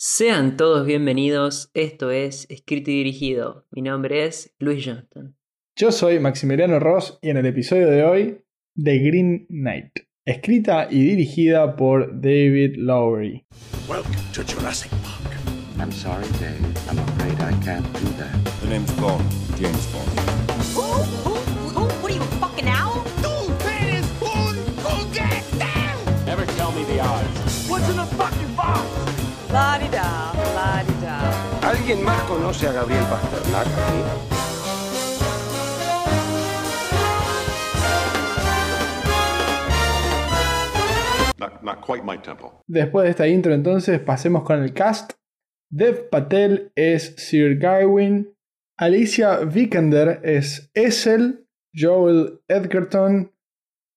[0.00, 3.66] Sean todos bienvenidos, esto es Escrito y Dirigido.
[3.72, 5.36] Mi nombre es Luis Johnston.
[5.74, 8.38] Yo soy Maximiliano Ross y en el episodio de hoy,
[8.80, 9.90] The Green Knight,
[10.24, 13.44] escrita y dirigida por David Lowery.
[13.88, 15.34] Welcome to Jurassic Park.
[15.80, 16.62] I'm sorry, Dave.
[16.88, 18.36] I'm afraid I can't do that.
[18.60, 19.24] The name's Bond,
[19.56, 21.37] James Bond.
[31.88, 33.98] ¿Alguien más conoce a Gabriel Pasternak aquí?
[41.38, 42.62] Not, not quite my tempo.
[42.66, 45.14] Después de esta intro entonces pasemos con el cast.
[45.70, 48.36] Dev Patel es Sir Gawain,
[48.76, 53.32] Alicia Vikander es Essel, Joel Edgerton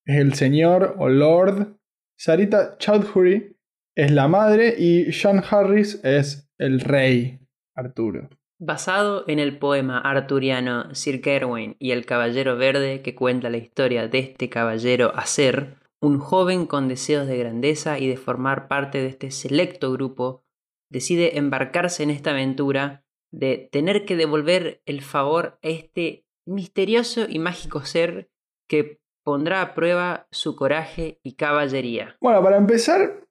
[0.05, 1.77] es el señor o lord,
[2.17, 3.57] Sarita Chowdhury
[3.97, 7.40] es la madre y Sean Harris es el rey
[7.75, 8.29] Arturo.
[8.59, 14.07] Basado en el poema arturiano Sir Gawain y el Caballero Verde que cuenta la historia
[14.07, 19.07] de este caballero Acer, un joven con deseos de grandeza y de formar parte de
[19.07, 20.43] este selecto grupo,
[20.89, 27.39] decide embarcarse en esta aventura de tener que devolver el favor a este misterioso y
[27.39, 28.29] mágico ser
[28.67, 32.17] que pondrá a prueba su coraje y caballería.
[32.19, 33.25] Bueno, para empezar,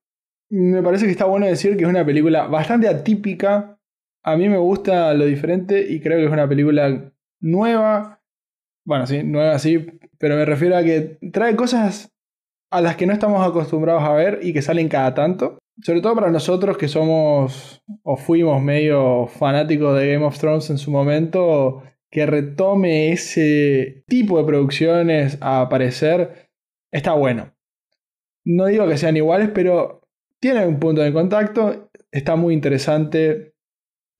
[0.51, 3.79] me parece que está bueno decir que es una película bastante atípica.
[4.23, 8.21] A mí me gusta lo diferente y creo que es una película nueva.
[8.85, 9.87] Bueno, sí, nueva sí,
[10.19, 12.13] pero me refiero a que trae cosas
[12.71, 15.59] a las que no estamos acostumbrados a ver y que salen cada tanto.
[15.83, 20.79] Sobre todo para nosotros que somos o fuimos medio fanáticos de Game of Thrones en
[20.79, 26.51] su momento, que retome ese tipo de producciones a aparecer,
[26.91, 27.55] está bueno.
[28.45, 30.03] No digo que sean iguales, pero
[30.41, 33.50] tiene un punto de contacto, está muy interesante.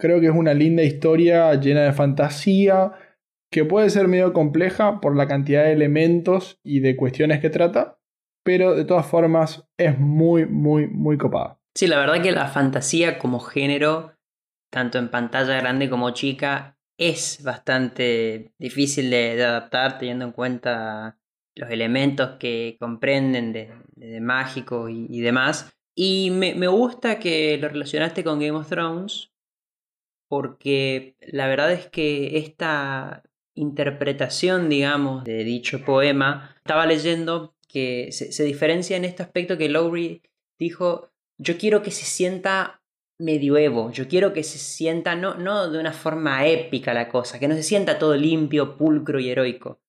[0.01, 2.93] Creo que es una linda historia llena de fantasía,
[3.53, 7.99] que puede ser medio compleja por la cantidad de elementos y de cuestiones que trata,
[8.43, 11.61] pero de todas formas es muy, muy, muy copada.
[11.75, 14.15] Sí, la verdad que la fantasía como género,
[14.73, 21.19] tanto en pantalla grande como chica, es bastante difícil de, adaptar teniendo en cuenta
[21.55, 25.71] los elementos que comprenden de, de mágico y, y demás.
[25.95, 29.31] Y me, me gusta que lo relacionaste con Game of Thrones,
[30.31, 33.25] porque la verdad es que esta
[33.57, 40.23] interpretación, digamos, de dicho poema, estaba leyendo que se, diferencia en este aspecto que Lowry
[40.57, 42.81] dijo, yo quiero que se sienta
[43.19, 47.49] medioevo, yo quiero que se sienta no, no de una forma épica la cosa, que
[47.49, 49.81] no se sienta todo limpio, pulcro y heroico.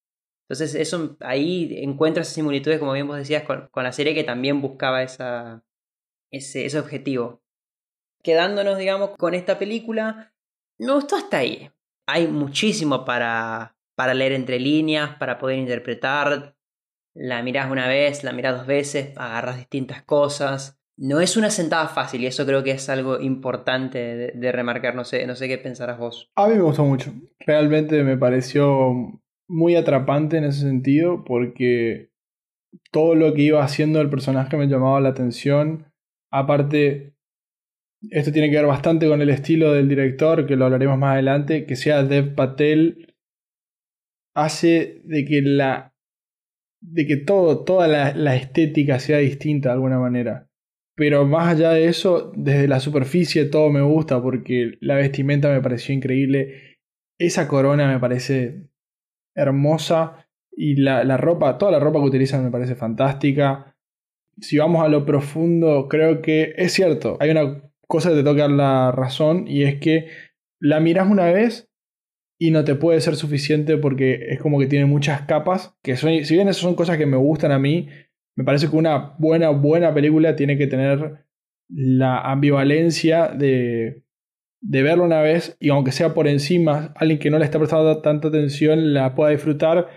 [0.50, 4.60] Entonces eso ahí encuentras similitudes, como bien vos decías, con, con la serie que también
[4.60, 5.62] buscaba ese,
[6.32, 7.44] ese objetivo.
[8.24, 10.34] Quedándonos, digamos, con esta película,
[10.78, 11.70] me gustó hasta ahí.
[12.08, 16.56] Hay muchísimo para, para leer entre líneas, para poder interpretar.
[17.14, 20.80] La mirás una vez, la mirás dos veces, agarras distintas cosas.
[20.98, 24.96] No es una sentada fácil y eso creo que es algo importante de, de remarcar.
[24.96, 26.32] No sé, no sé qué pensarás vos.
[26.36, 27.12] A mí me gustó mucho.
[27.40, 32.12] Realmente me pareció muy atrapante en ese sentido porque
[32.92, 35.92] todo lo que iba haciendo el personaje me llamaba la atención.
[36.32, 37.14] Aparte,
[38.10, 41.66] esto tiene que ver bastante con el estilo del director, que lo hablaremos más adelante,
[41.66, 43.14] que sea Dev Patel,
[44.34, 45.94] hace de que la.
[46.82, 50.48] de que todo, toda la, la estética sea distinta de alguna manera.
[50.96, 55.62] Pero más allá de eso, desde la superficie todo me gusta porque la vestimenta me
[55.62, 56.78] pareció increíble.
[57.20, 58.68] Esa corona me parece
[59.36, 60.28] hermosa.
[60.54, 63.76] Y la, la, ropa, toda la ropa que utilizan me parece fantástica.
[64.40, 67.18] Si vamos a lo profundo, creo que es cierto.
[67.20, 70.08] Hay una cosa te toca la razón y es que
[70.62, 71.70] la miras una vez
[72.40, 75.78] y no te puede ser suficiente porque es como que tiene muchas capas.
[75.84, 77.90] Que son, si bien esas son cosas que me gustan a mí,
[78.38, 81.26] me parece que una buena, buena película tiene que tener
[81.70, 84.04] la ambivalencia de,
[84.62, 88.02] de verlo una vez y aunque sea por encima, alguien que no le está prestando
[88.02, 89.90] tanta atención la pueda disfrutar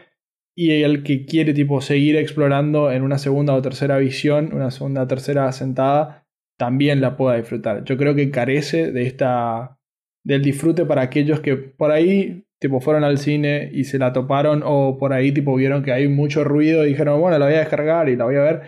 [0.56, 5.02] y el que quiere tipo seguir explorando en una segunda o tercera visión, una segunda
[5.02, 6.24] o tercera sentada,
[6.56, 7.84] también la pueda disfrutar.
[7.84, 9.78] Yo creo que carece de esta
[10.24, 14.62] del disfrute para aquellos que por ahí tipo fueron al cine y se la toparon
[14.64, 17.58] o por ahí tipo vieron que hay mucho ruido y dijeron, bueno, la voy a
[17.58, 18.62] descargar y la voy a ver.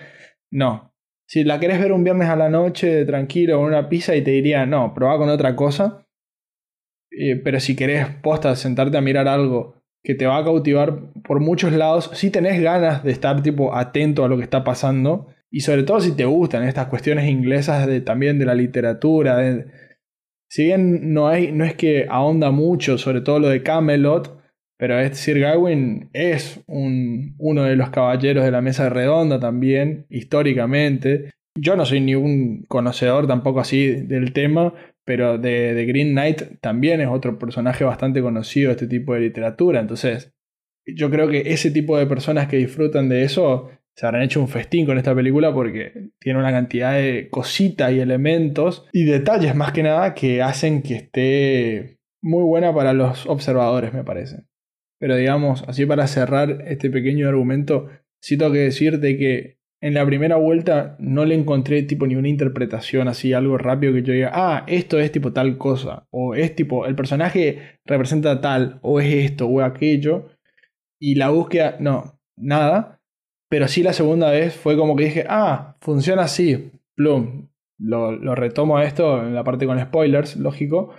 [0.50, 0.92] No.
[1.28, 4.32] Si la querés ver un viernes a la noche tranquilo con una pizza y te
[4.32, 6.06] diría, no, probá con otra cosa.
[7.10, 11.40] Eh, pero si querés posta sentarte a mirar algo que te va a cautivar por
[11.40, 15.60] muchos lados, si tenés ganas de estar tipo atento a lo que está pasando y
[15.60, 19.40] sobre todo si te gustan estas cuestiones inglesas de, también de la literatura,
[20.48, 24.36] si bien no, hay, no es que ahonda mucho sobre todo lo de Camelot,
[24.78, 30.06] pero es, Sir Gawain es un, uno de los caballeros de la mesa redonda también,
[30.10, 31.30] históricamente.
[31.58, 37.00] Yo no soy ningún conocedor tampoco así del tema, pero de, de Green Knight también
[37.00, 39.80] es otro personaje bastante conocido de este tipo de literatura.
[39.80, 40.34] Entonces,
[40.86, 44.48] yo creo que ese tipo de personas que disfrutan de eso se habrán hecho un
[44.48, 49.72] festín con esta película porque tiene una cantidad de cositas y elementos y detalles más
[49.72, 54.44] que nada que hacen que esté muy buena para los observadores, me parece.
[54.98, 57.88] Pero digamos, así para cerrar este pequeño argumento,
[58.20, 62.28] sí tengo que decirte que en la primera vuelta no le encontré tipo ni una
[62.28, 66.54] interpretación así, algo rápido que yo diga, ah, esto es tipo tal cosa, o es
[66.54, 70.28] tipo, el personaje representa tal, o es esto, o aquello,
[70.98, 72.95] y la búsqueda, no, nada.
[73.56, 77.48] Pero sí la segunda vez fue como que dije, ah, funciona así, plum.
[77.78, 80.94] Lo, retomo a esto en la parte con spoilers, lógico.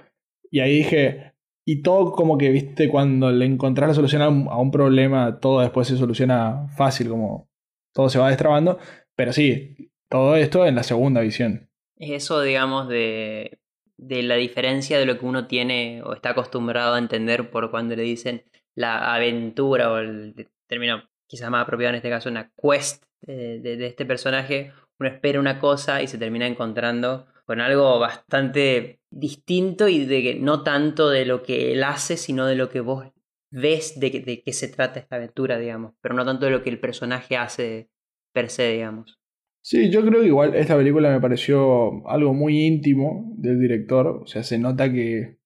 [0.50, 1.36] Y ahí dije,
[1.68, 5.40] y todo como que, viste, cuando le encontrás la solución a un, a un problema,
[5.40, 7.48] todo después se soluciona fácil, como
[7.94, 8.80] todo se va destrabando.
[9.16, 11.70] Pero sí, todo esto en la segunda visión.
[11.96, 13.60] Es eso, digamos, de,
[13.98, 17.96] de la diferencia de lo que uno tiene o está acostumbrado a entender por cuando
[17.96, 23.04] le dicen la aventura o el término quizás más apropiado en este caso, una quest
[23.22, 24.72] de, de- este personaje.
[25.00, 30.36] Uno espera una cosa y se termina encontrando con algo bastante distinto y de que
[30.36, 33.06] no tanto de lo que él hace, sino de lo que vos
[33.52, 35.94] ves de, de qué se trata esta aventura, digamos.
[36.02, 37.90] Pero no tanto de lo que el personaje hace
[38.34, 39.18] per se, digamos.
[39.62, 44.08] Sí, yo creo que igual esta película me pareció algo muy íntimo del director.
[44.24, 45.38] O sea, se nota que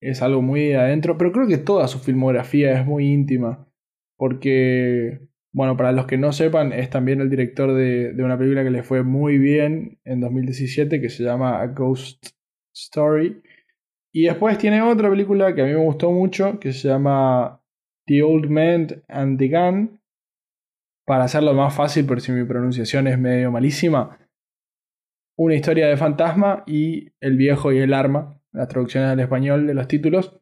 [0.00, 3.68] es algo muy de adentro, pero creo que toda su filmografía es muy íntima.
[4.20, 5.18] Porque,
[5.50, 8.82] bueno, para los que no sepan, es también el director de, una película que le
[8.82, 12.26] fue muy bien en 2017 que se llama A Ghost
[12.74, 13.42] Story.
[14.12, 17.62] Y después tiene otra película que a mí me gustó mucho que se llama
[18.04, 20.02] The Old Man and the Gun.
[21.06, 24.18] Para hacerlo más fácil, por si mi pronunciación es medio malísima.
[25.34, 28.38] Una historia de fantasma y El viejo y el arma.
[28.52, 30.38] Las traducciones al español de los títulos.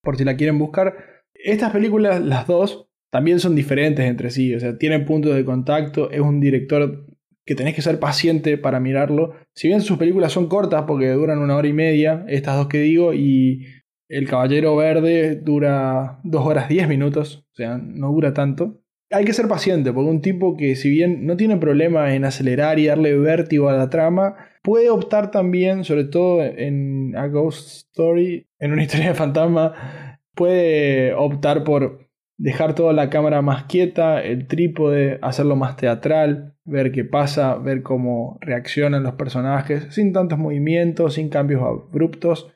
[0.00, 1.13] Por si la quieren buscar.
[1.44, 4.54] Estas películas, las dos, también son diferentes entre sí.
[4.54, 6.10] O sea, tienen puntos de contacto.
[6.10, 7.06] Es un director
[7.44, 9.34] que tenés que ser paciente para mirarlo.
[9.52, 12.80] Si bien sus películas son cortas porque duran una hora y media, estas dos que
[12.80, 13.66] digo, y
[14.08, 18.80] El Caballero Verde dura dos horas diez minutos, o sea, no dura tanto.
[19.10, 22.78] Hay que ser paciente porque un tipo que si bien no tiene problema en acelerar
[22.78, 28.46] y darle vértigo a la trama, puede optar también, sobre todo en A Ghost Story,
[28.58, 32.04] en una historia de fantasma, puede optar por
[32.36, 37.82] dejar toda la cámara más quieta, el trípode, hacerlo más teatral, ver qué pasa, ver
[37.82, 42.52] cómo reaccionan los personajes, sin tantos movimientos, sin cambios abruptos.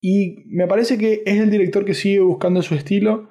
[0.00, 3.30] Y me parece que es el director que sigue buscando su estilo,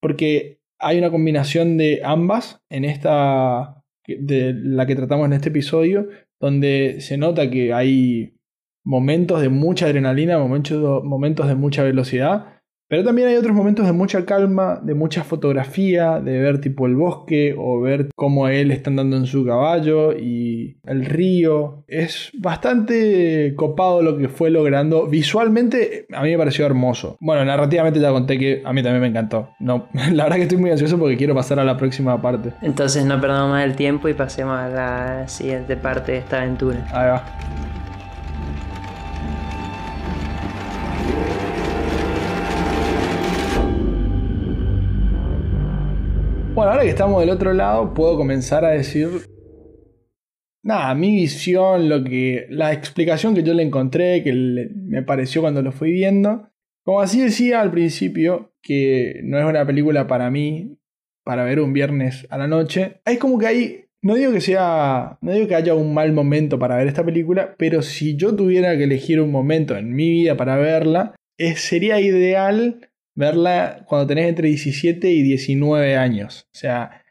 [0.00, 6.08] porque hay una combinación de ambas en esta, de la que tratamos en este episodio,
[6.40, 8.36] donde se nota que hay
[8.84, 12.52] momentos de mucha adrenalina, momentos, momentos de mucha velocidad,
[12.92, 16.94] pero también hay otros momentos de mucha calma, de mucha fotografía, de ver tipo el
[16.94, 21.84] bosque o ver cómo él está andando en su caballo y el río.
[21.88, 25.06] Es bastante copado lo que fue logrando.
[25.06, 27.16] Visualmente a mí me pareció hermoso.
[27.18, 29.48] Bueno, narrativamente ya conté que a mí también me encantó.
[29.58, 32.52] No, la verdad que estoy muy ansioso porque quiero pasar a la próxima parte.
[32.60, 36.86] Entonces no perdamos más el tiempo y pasemos a la siguiente parte de esta aventura.
[36.92, 37.71] Ahí va.
[46.54, 49.08] Bueno, ahora que estamos del otro lado, puedo comenzar a decir.
[50.62, 52.46] Nada, mi visión, lo que.
[52.50, 56.50] La explicación que yo le encontré, que me pareció cuando lo fui viendo.
[56.84, 60.76] Como así decía al principio, que no es una película para mí,
[61.24, 63.00] para ver un viernes a la noche.
[63.06, 63.84] Es como que hay.
[64.02, 65.16] No digo que sea.
[65.22, 68.76] No digo que haya un mal momento para ver esta película, pero si yo tuviera
[68.76, 74.28] que elegir un momento en mi vida para verla, eh, sería ideal verla cuando tenés
[74.28, 76.48] entre 17 y 19 años.
[76.52, 77.02] O sea,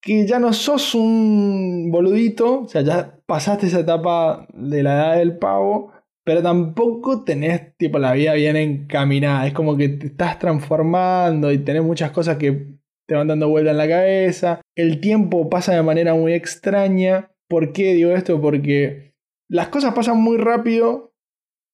[0.00, 5.16] que ya no sos un boludito, o sea, ya pasaste esa etapa de la edad
[5.16, 5.92] del pavo,
[6.24, 9.46] pero tampoco tenés tipo la vida bien encaminada.
[9.46, 12.74] Es como que te estás transformando y tenés muchas cosas que
[13.06, 14.60] te van dando vuelta en la cabeza.
[14.74, 17.30] El tiempo pasa de manera muy extraña.
[17.48, 18.40] ¿Por qué digo esto?
[18.40, 19.14] Porque
[19.48, 21.13] las cosas pasan muy rápido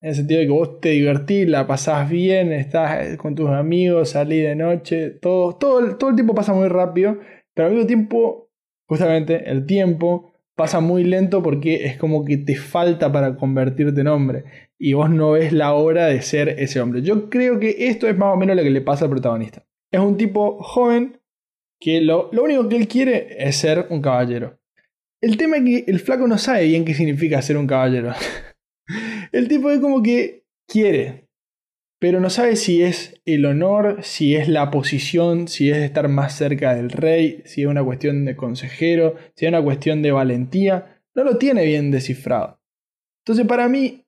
[0.00, 4.10] en el sentido de que vos te divertís, la pasás bien, estás con tus amigos,
[4.10, 7.18] salís de noche, todo, todo, todo el tiempo pasa muy rápido,
[7.54, 8.50] pero al mismo tiempo,
[8.86, 14.08] justamente, el tiempo pasa muy lento porque es como que te falta para convertirte en
[14.08, 14.44] hombre
[14.78, 17.02] y vos no ves la hora de ser ese hombre.
[17.02, 19.66] Yo creo que esto es más o menos lo que le pasa al protagonista.
[19.90, 21.20] Es un tipo joven
[21.78, 24.58] que lo, lo único que él quiere es ser un caballero.
[25.22, 28.12] El tema es que el flaco no sabe bien qué significa ser un caballero.
[29.32, 31.28] el tipo es como que quiere,
[32.00, 36.34] pero no sabe si es el honor, si es la posición, si es estar más
[36.34, 41.02] cerca del rey, si es una cuestión de consejero, si es una cuestión de valentía.
[41.14, 42.58] No lo tiene bien descifrado.
[43.22, 44.06] Entonces para mí,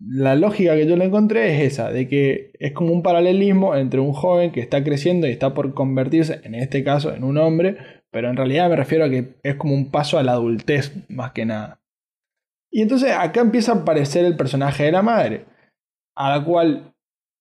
[0.00, 4.00] la lógica que yo le encontré es esa, de que es como un paralelismo entre
[4.00, 7.76] un joven que está creciendo y está por convertirse, en este caso, en un hombre,
[8.10, 11.32] pero en realidad me refiero a que es como un paso a la adultez más
[11.32, 11.83] que nada.
[12.74, 15.44] Y entonces acá empieza a aparecer el personaje de la madre,
[16.16, 16.92] a la cual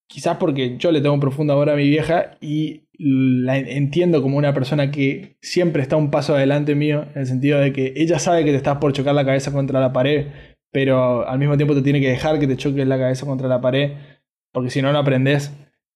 [0.07, 4.37] quizás porque yo le tengo un profundo amor a mi vieja y la entiendo como
[4.37, 8.19] una persona que siempre está un paso adelante mío, en el sentido de que ella
[8.19, 10.27] sabe que te estás por chocar la cabeza contra la pared,
[10.71, 13.59] pero al mismo tiempo te tiene que dejar que te choques la cabeza contra la
[13.59, 13.93] pared,
[14.51, 15.51] porque si no, no aprendes.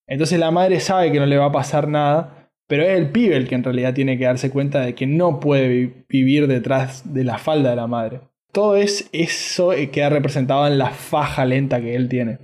[0.07, 3.37] Entonces la madre sabe que no le va a pasar nada, pero es el pibe
[3.37, 7.23] el que en realidad tiene que darse cuenta de que no puede vivir detrás de
[7.23, 8.21] la falda de la madre.
[8.51, 12.39] Todo es eso queda representado en la faja lenta que él tiene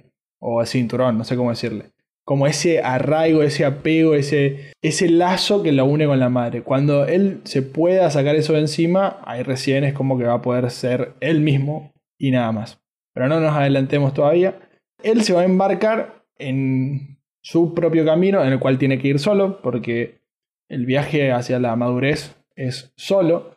[0.46, 1.92] o cinturón, no sé cómo decirle.
[2.26, 6.64] Como ese arraigo, ese apego, ese, ese lazo que lo une con la madre.
[6.64, 10.42] Cuando él se pueda sacar eso de encima, ahí recién es como que va a
[10.42, 12.82] poder ser él mismo y nada más.
[13.14, 14.60] Pero no nos adelantemos todavía.
[15.02, 19.20] Él se va a embarcar en su propio camino, en el cual tiene que ir
[19.20, 20.22] solo, porque
[20.70, 23.56] el viaje hacia la madurez es solo,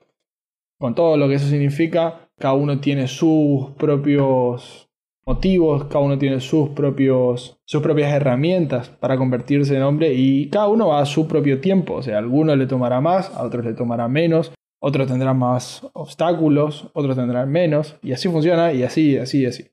[0.79, 2.29] con todo lo que eso significa.
[2.39, 4.89] Cada uno tiene sus propios
[5.27, 10.69] motivos, cada uno tiene sus, propios, sus propias herramientas para convertirse en hombre y cada
[10.69, 11.95] uno va a su propio tiempo.
[11.95, 15.87] O sea, a algunos le tomará más, a otros le tomará menos, otros tendrán más
[15.95, 19.67] obstáculos, otros tendrán menos, y así funciona, y así, así, así.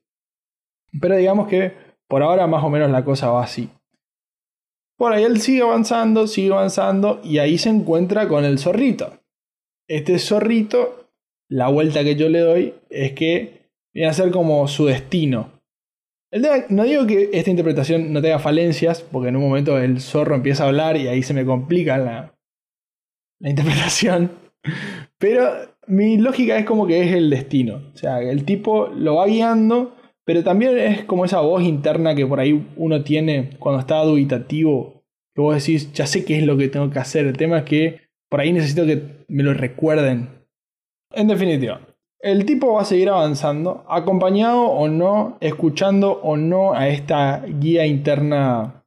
[1.00, 1.72] Pero digamos que
[2.08, 3.70] por ahora más o menos la cosa va así.
[4.96, 9.12] Por ahí él sigue avanzando, sigue avanzando, y ahí se encuentra con el zorrito.
[9.88, 11.10] Este zorrito,
[11.48, 15.60] la vuelta que yo le doy es que viene a ser como su destino.
[16.68, 20.64] no digo que esta interpretación no tenga falencias, porque en un momento el zorro empieza
[20.64, 22.34] a hablar y ahí se me complica la,
[23.40, 24.30] la interpretación.
[25.18, 27.82] Pero mi lógica es como que es el destino.
[27.94, 32.26] O sea, el tipo lo va guiando, pero también es como esa voz interna que
[32.26, 35.04] por ahí uno tiene cuando está dubitativo.
[35.34, 37.26] Que vos decís, ya sé qué es lo que tengo que hacer.
[37.26, 40.28] El tema es que por ahí necesito que me lo recuerden.
[41.12, 41.80] En definitiva,
[42.20, 47.86] el tipo va a seguir avanzando, acompañado o no, escuchando o no a esta guía
[47.86, 48.84] interna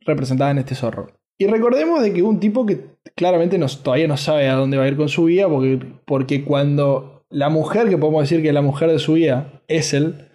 [0.00, 1.08] representada en este zorro.
[1.38, 4.88] Y recordemos de que un tipo que claramente todavía no sabe a dónde va a
[4.88, 8.62] ir con su vida, porque, porque cuando la mujer, que podemos decir que es la
[8.62, 10.28] mujer de su vida, es él,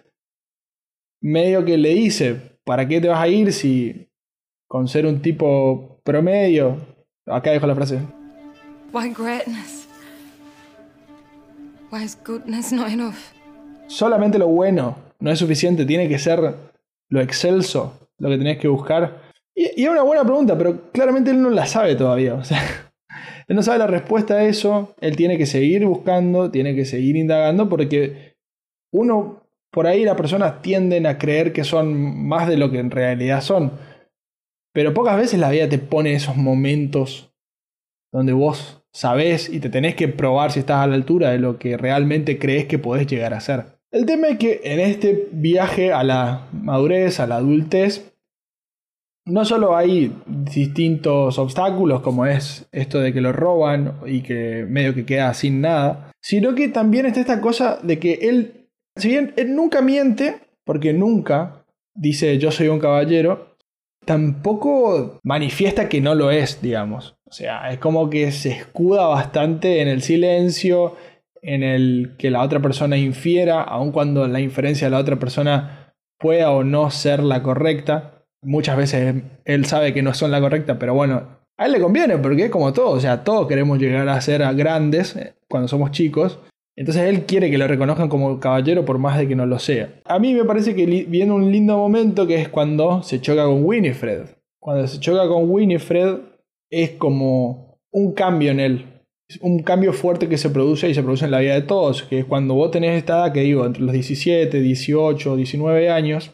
[1.20, 4.08] medio que le dice, ¿para qué te vas a ir si
[4.68, 6.76] con ser un tipo promedio?
[7.26, 8.00] Acá dejo la frase.
[8.92, 9.86] Why greatness?
[11.90, 13.16] Why is goodness not enough?
[13.86, 16.54] Solamente lo bueno no es suficiente, tiene que ser
[17.08, 19.20] lo excelso, lo que tenés que buscar.
[19.54, 22.34] Y, es una buena pregunta, pero claramente él no la sabe todavía.
[22.34, 22.60] O sea,
[23.48, 27.16] él no sabe la respuesta a eso, él tiene que seguir buscando, tiene que seguir
[27.16, 28.34] indagando, porque
[28.90, 32.90] uno, por ahí las personas tienden a creer que son más de lo que en
[32.90, 33.72] realidad son.
[34.72, 37.32] Pero pocas veces la vida te pone esos momentos
[38.12, 41.58] donde vos sabés y te tenés que probar si estás a la altura de lo
[41.58, 43.64] que realmente crees que podés llegar a ser.
[43.90, 48.12] El tema es que en este viaje a la madurez, a la adultez,
[49.26, 54.94] no solo hay distintos obstáculos como es esto de que lo roban y que medio
[54.94, 59.32] que queda sin nada, sino que también está esta cosa de que él, si bien
[59.36, 61.64] él nunca miente, porque nunca
[61.94, 63.51] dice yo soy un caballero,
[64.04, 67.16] tampoco manifiesta que no lo es, digamos.
[67.24, 70.96] O sea, es como que se escuda bastante en el silencio,
[71.40, 75.94] en el que la otra persona infiera, aun cuando la inferencia de la otra persona
[76.18, 78.24] pueda o no ser la correcta.
[78.42, 82.18] Muchas veces él sabe que no son la correcta, pero bueno, a él le conviene
[82.18, 85.90] porque es como todo, o sea, todos queremos llegar a ser grandes eh, cuando somos
[85.90, 86.38] chicos.
[86.74, 90.00] Entonces él quiere que lo reconozcan como caballero por más de que no lo sea.
[90.04, 93.64] A mí me parece que viene un lindo momento que es cuando se choca con
[93.64, 94.26] Winifred.
[94.58, 96.18] Cuando se choca con Winifred,
[96.70, 98.86] es como un cambio en él.
[99.40, 102.20] Un cambio fuerte que se produce y se produce en la vida de todos, que
[102.20, 106.32] es cuando vos tenés esta edad, que digo, entre los 17, 18, 19 años,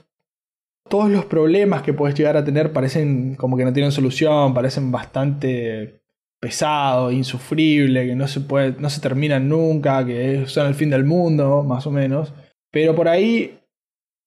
[0.88, 4.90] todos los problemas que puedes llegar a tener parecen como que no tienen solución, parecen
[4.90, 5.97] bastante
[6.40, 11.04] pesado, insufrible, que no se, puede, no se terminan nunca, que son el fin del
[11.04, 12.32] mundo, más o menos.
[12.70, 13.58] Pero por ahí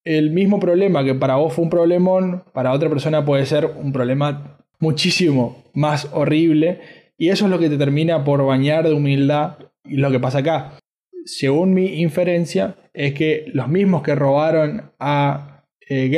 [0.03, 3.93] el mismo problema que para vos fue un problemón, para otra persona puede ser un
[3.93, 6.81] problema muchísimo más horrible.
[7.17, 9.57] Y eso es lo que te termina por bañar de humildad.
[9.85, 10.73] Y lo que pasa acá,
[11.25, 16.09] según mi inferencia, es que los mismos que robaron a eh,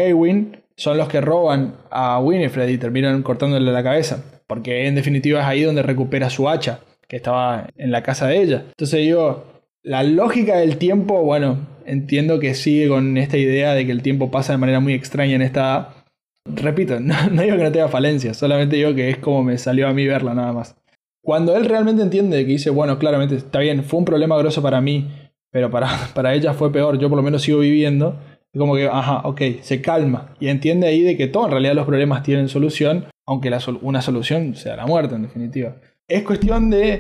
[0.76, 4.24] son los que roban a Winifred y terminan cortándole la cabeza.
[4.48, 8.42] Porque en definitiva es ahí donde recupera su hacha, que estaba en la casa de
[8.42, 8.64] ella.
[8.70, 9.46] Entonces digo,
[9.84, 14.32] la lógica del tiempo, bueno, entiendo que sigue con esta idea de que el tiempo
[14.32, 16.06] pasa de manera muy extraña en esta...
[16.46, 19.88] Repito, no, no digo que no tenga falencias, solamente digo que es como me salió
[19.88, 20.76] a mí verla nada más.
[21.24, 24.82] Cuando él realmente entiende que dice, bueno, claramente está bien, fue un problema grosso para
[24.82, 25.10] mí,
[25.52, 28.20] pero para, para ella fue peor, yo por lo menos sigo viviendo,
[28.58, 31.86] como que, ajá, ok, se calma y entiende ahí de que todo en realidad los
[31.86, 35.78] problemas tienen solución, aunque la una solución sea la muerte en definitiva.
[36.08, 37.00] Es cuestión de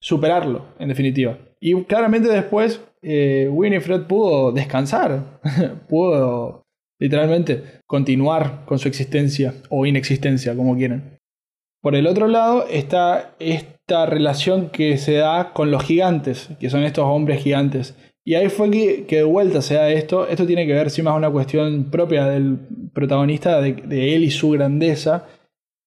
[0.00, 1.38] superarlo, en definitiva.
[1.60, 5.40] Y claramente después eh, Winifred pudo descansar,
[5.88, 6.62] pudo
[7.00, 11.18] literalmente continuar con su existencia o inexistencia, como quieran.
[11.82, 16.82] Por el otro lado está esta relación que se da con los gigantes, que son
[16.82, 17.94] estos hombres gigantes.
[18.26, 20.26] Y ahí fue que, de vuelta se da esto.
[20.26, 22.58] Esto tiene que ver, sí, más una cuestión propia del
[22.94, 25.26] protagonista, de él y su grandeza.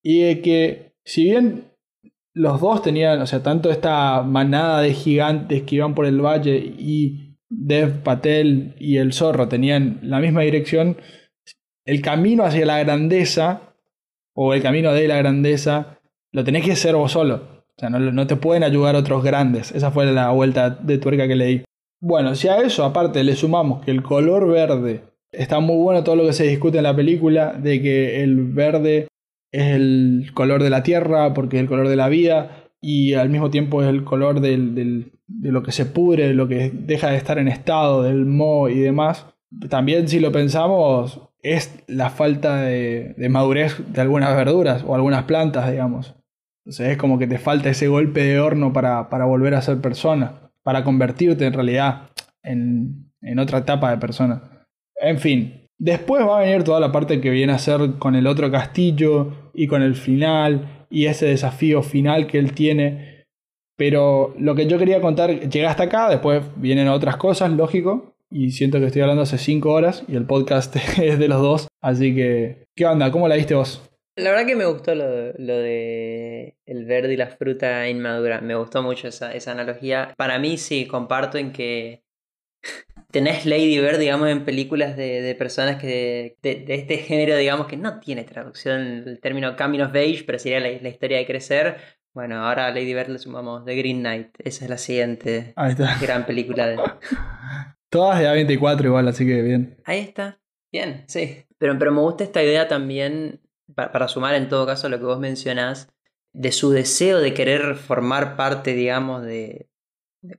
[0.04, 1.72] Y de que, si bien
[2.34, 6.58] los dos tenían, o sea, tanto esta manada de gigantes que iban por el valle
[6.58, 10.98] y Dev Patel y el zorro tenían la misma dirección,
[11.86, 13.74] el camino hacia la grandeza
[14.36, 16.00] o el camino de la grandeza
[16.32, 17.66] lo tenés que hacer vos solo.
[17.78, 19.72] O sea, no, no te pueden ayudar otros grandes.
[19.72, 21.64] Esa fue la vuelta de tuerca que leí.
[22.00, 26.16] Bueno, si a eso aparte le sumamos que el color verde está muy bueno todo
[26.16, 29.08] lo que se discute en la película, de que el verde
[29.52, 33.30] es el color de la tierra, porque es el color de la vida, y al
[33.30, 37.10] mismo tiempo es el color del, de lo que se pudre, de lo que deja
[37.10, 39.26] de estar en estado, del moho y demás.
[39.70, 45.24] También si lo pensamos, es la falta de, de madurez de algunas verduras o algunas
[45.24, 46.16] plantas, digamos.
[46.66, 49.80] Entonces es como que te falta ese golpe de horno para, para volver a ser
[49.80, 52.10] persona, para convertirte en realidad
[52.44, 54.68] en, en otra etapa de persona.
[55.00, 58.26] En fin, Después va a venir toda la parte que viene a ser con el
[58.26, 63.26] otro castillo y con el final y ese desafío final que él tiene.
[63.76, 68.16] Pero lo que yo quería contar llega hasta acá, después vienen otras cosas, lógico.
[68.30, 71.68] Y siento que estoy hablando hace 5 horas y el podcast es de los dos.
[71.82, 73.12] Así que, ¿qué onda?
[73.12, 73.84] ¿Cómo la viste vos?
[74.18, 78.42] La verdad que me gustó lo, de el verde y la fruta inmadura.
[78.42, 80.16] Me gustó mucho esa, esa analogía.
[80.18, 82.02] Para mí sí, comparto en que
[83.12, 88.00] tenés Lady Bird, digamos, en películas de, personas que de, este género, digamos, que no
[88.00, 91.78] tiene traducción el término Coming of Age, pero sería la, historia de crecer.
[92.14, 94.30] Bueno, ahora a Lady Bird le sumamos The Green Knight.
[94.40, 95.54] Esa es la siguiente
[96.02, 96.78] gran película de...
[97.90, 99.78] Todas de A24 igual, así que bien.
[99.86, 100.40] Ahí está.
[100.72, 101.46] Bien, sí.
[101.58, 103.40] Pero, pero me gusta esta idea también,
[103.74, 105.88] para, para sumar en todo caso lo que vos mencionás,
[106.34, 109.70] de su deseo de querer formar parte, digamos, de,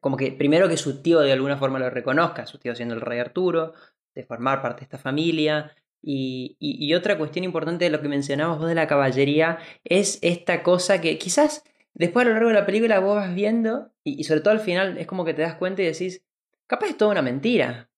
[0.00, 3.00] como que primero que su tío de alguna forma lo reconozca, su tío siendo el
[3.00, 3.74] rey Arturo,
[4.14, 5.74] de formar parte de esta familia.
[6.00, 11.00] Y, otra cuestión importante de lo que mencionabas vos de la caballería es esta cosa
[11.00, 11.64] que quizás
[11.94, 14.98] después a lo largo de la película vos vas viendo y, sobre todo al final
[14.98, 16.24] es como que te das cuenta y decís,
[16.66, 17.90] capaz es toda una mentira.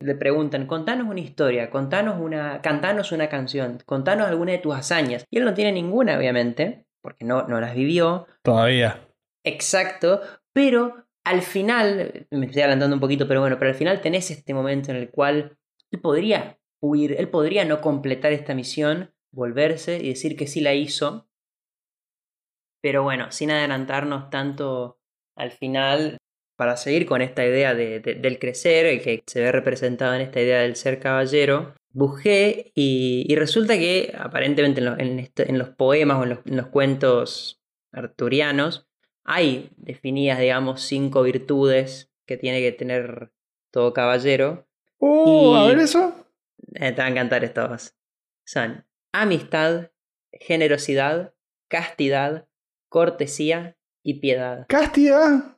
[0.00, 5.24] Le preguntan, contanos una historia, contanos una, cantanos una canción, contanos alguna de tus hazañas.
[5.30, 8.26] Y él no tiene ninguna, obviamente, porque no, no las vivió.
[8.42, 9.08] Todavía.
[9.44, 10.20] Exacto,
[10.52, 14.52] pero al final, me estoy adelantando un poquito, pero bueno, pero al final tenés este
[14.52, 15.56] momento en el cual
[15.90, 20.74] él podría huir, él podría no completar esta misión, volverse y decir que sí la
[20.74, 21.26] hizo.
[22.82, 25.00] Pero bueno, sin adelantarnos tanto
[25.34, 26.18] al final,
[26.56, 30.60] para seguir con esta idea de, del crecer, que se ve representado en esta idea
[30.60, 37.62] del ser caballero, busqué y, resulta que aparentemente en los, poemas o en los cuentos
[37.92, 38.86] arturianos,
[39.24, 43.32] hay definidas, digamos, cinco virtudes que tiene que tener
[43.70, 44.66] todo caballero.
[44.98, 46.26] Uh, a ver eso.
[46.74, 47.94] Eh, te va a encantar estos.
[48.44, 49.90] Son amistad,
[50.32, 51.34] generosidad,
[51.68, 52.46] castidad,
[52.88, 54.66] cortesía y piedad.
[54.68, 55.56] ¿Castidad?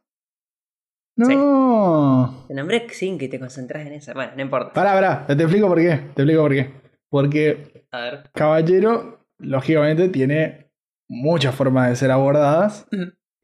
[1.16, 2.44] No.
[2.46, 4.12] Te nombré cinco y te concentras en esa.
[4.12, 4.72] Bueno, no importa.
[4.72, 6.00] Pará, pará, te explico por qué.
[6.14, 6.70] Te explico por qué.
[7.08, 8.30] Porque a ver.
[8.34, 10.70] caballero, lógicamente, tiene
[11.08, 12.86] muchas formas de ser abordadas.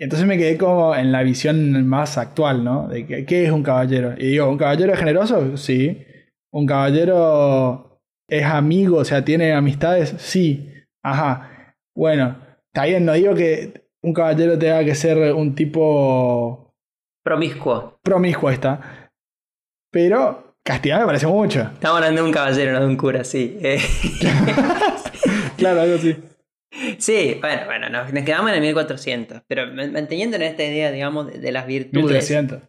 [0.03, 2.89] Entonces me quedé como en la visión más actual, ¿no?
[2.89, 4.15] De que, qué es un caballero.
[4.19, 5.57] Y digo, ¿un caballero es generoso?
[5.57, 6.05] Sí.
[6.53, 10.13] ¿Un caballero es amigo, o sea, tiene amistades?
[10.19, 10.75] Sí.
[11.05, 11.77] Ajá.
[11.95, 12.37] Bueno,
[12.67, 16.75] está bien, no digo que un caballero tenga que ser un tipo
[17.25, 18.01] Promiscuo.
[18.03, 19.09] promiscuo está.
[19.93, 21.61] Pero castigar me parece mucho.
[21.61, 23.57] Estamos hablando de un caballero, no de un cura, sí.
[23.63, 23.79] Eh,
[25.57, 26.17] Claro, algo así.
[26.99, 29.43] Sí, bueno, bueno, nos, nos quedamos en el 1400.
[29.47, 32.05] Pero man- manteniendo en esta idea, digamos, de, de las virtudes.
[32.05, 32.63] 1300.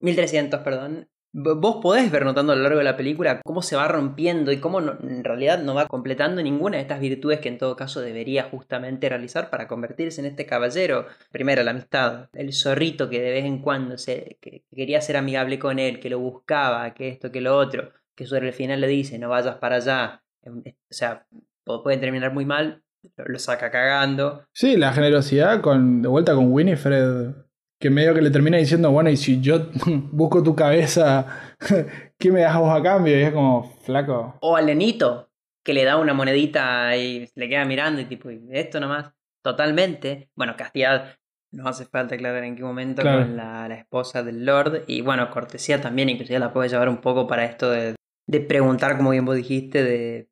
[0.00, 1.08] 1300, perdón.
[1.38, 4.56] Vos podés ver notando a lo largo de la película cómo se va rompiendo y
[4.58, 8.00] cómo no- en realidad no va completando ninguna de estas virtudes que en todo caso
[8.00, 11.06] debería justamente realizar para convertirse en este caballero.
[11.30, 15.18] Primero, la amistad, el zorrito que de vez en cuando se, que que quería ser
[15.18, 18.80] amigable con él, que lo buscaba, que esto, que lo otro, que sobre el final
[18.80, 20.22] le dice no vayas para allá.
[20.46, 21.26] O sea,
[21.66, 22.82] pu- puede terminar muy mal,
[23.16, 24.44] lo- saca cagando.
[24.52, 27.34] Sí, la generosidad con, de vuelta con Winifred,
[27.78, 29.68] que medio que le termina diciendo, bueno, y si yo
[30.12, 31.54] busco tu cabeza,
[32.18, 33.18] ¿qué me das vos a cambio?
[33.18, 34.36] Y es como, flaco.
[34.40, 35.30] O al nenito,
[35.64, 39.12] que le da una monedita y le queda mirando y tipo, "¿Y esto nomás.
[39.42, 40.28] Totalmente.
[40.34, 41.14] Bueno, Castidad,
[41.52, 43.22] no hace falta aclarar en qué momento Claro.
[43.22, 44.82] con la, la esposa del Lord.
[44.88, 47.94] Y bueno, cortesía también, inclusive la puede llevar un poco para esto de,
[48.26, 50.28] de preguntar, como bien vos dijiste, de,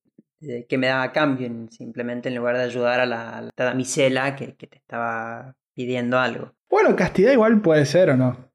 [0.47, 3.43] de qué me da a cambio, en- simplemente en lugar de ayudar a la, a
[3.43, 6.55] la damisela que, que te estaba pidiendo algo.
[6.71, 8.53] Bueno, castidad igual puede ser o no.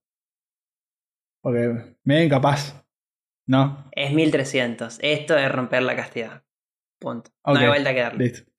[1.42, 2.76] Porque medio incapaz.
[3.48, 3.90] ¿No?
[3.94, 5.00] Es 1300.
[5.02, 6.44] Esto es romper la castidad.
[7.00, 7.32] Punto.
[7.46, 8.26] No hay vuelta que darle.
[8.26, 8.52] Listo.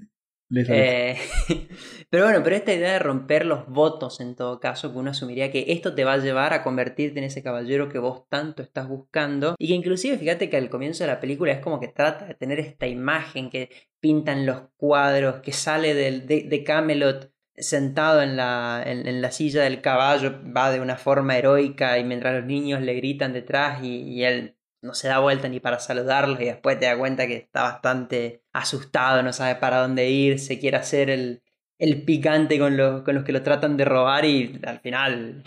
[0.52, 1.16] Eh,
[2.10, 5.52] pero bueno, pero esta idea de romper los votos en todo caso, que uno asumiría
[5.52, 8.88] que esto te va a llevar a convertirte en ese caballero que vos tanto estás
[8.88, 12.26] buscando y que inclusive fíjate que al comienzo de la película es como que trata
[12.26, 18.22] de tener esta imagen que pintan los cuadros, que sale del, de, de Camelot sentado
[18.22, 22.46] en la, en, la silla del caballo, va de una forma heroica y mientras los
[22.46, 26.78] niños le gritan detrás y él no se da vuelta ni para saludarlos y después
[26.78, 31.10] te da cuenta que está bastante asustado, no sabe para dónde ir, se quiere hacer
[31.10, 31.42] el,
[31.78, 35.44] el picante con los, con los que lo tratan de robar y al final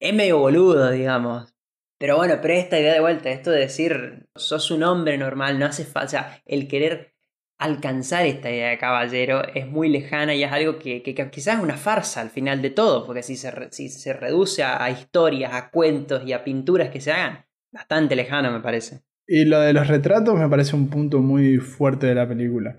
[0.00, 1.54] es medio boludo, digamos.
[1.98, 5.66] Pero bueno, pero esta idea de vuelta, esto de decir, sos un hombre normal, no
[5.66, 7.14] hace falta, el querer
[7.58, 11.62] alcanzar esta idea de caballero es muy lejana y es algo que, que- quizás es
[11.62, 15.70] una farsa al final de todo, porque si se, si se reduce a historias, a
[15.70, 17.43] cuentos y a pinturas que se hagan,
[17.74, 19.02] bastante lejano me parece.
[19.26, 22.76] Y lo de los retratos me parece un punto muy fuerte de la película.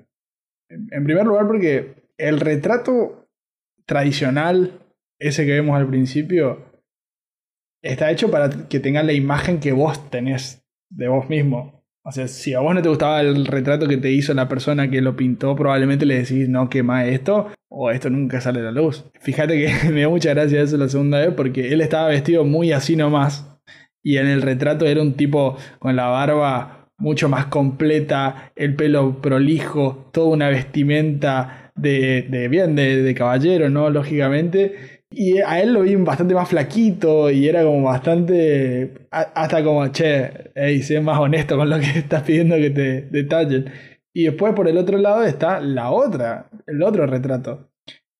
[0.69, 3.27] En primer lugar porque el retrato
[3.85, 4.79] tradicional,
[5.19, 6.65] ese que vemos al principio,
[7.83, 11.83] está hecho para que tenga la imagen que vos tenés de vos mismo.
[12.03, 14.89] O sea, si a vos no te gustaba el retrato que te hizo la persona
[14.89, 18.71] que lo pintó, probablemente le decís, no, quema esto, o esto nunca sale a la
[18.71, 19.05] luz.
[19.19, 22.71] Fíjate que me dio mucha gracia eso la segunda vez, porque él estaba vestido muy
[22.71, 23.54] así nomás,
[24.05, 29.19] y en el retrato era un tipo con la barba mucho más completa, el pelo
[29.19, 33.89] prolijo, toda una vestimenta de, de bien, de, de caballero, ¿no?
[33.89, 35.01] Lógicamente.
[35.09, 39.07] Y a él lo vi bastante más flaquito y era como bastante.
[39.09, 43.71] Hasta como, che, ey, sé más honesto con lo que estás pidiendo que te detallen.
[44.13, 47.71] Y después por el otro lado está la otra, el otro retrato,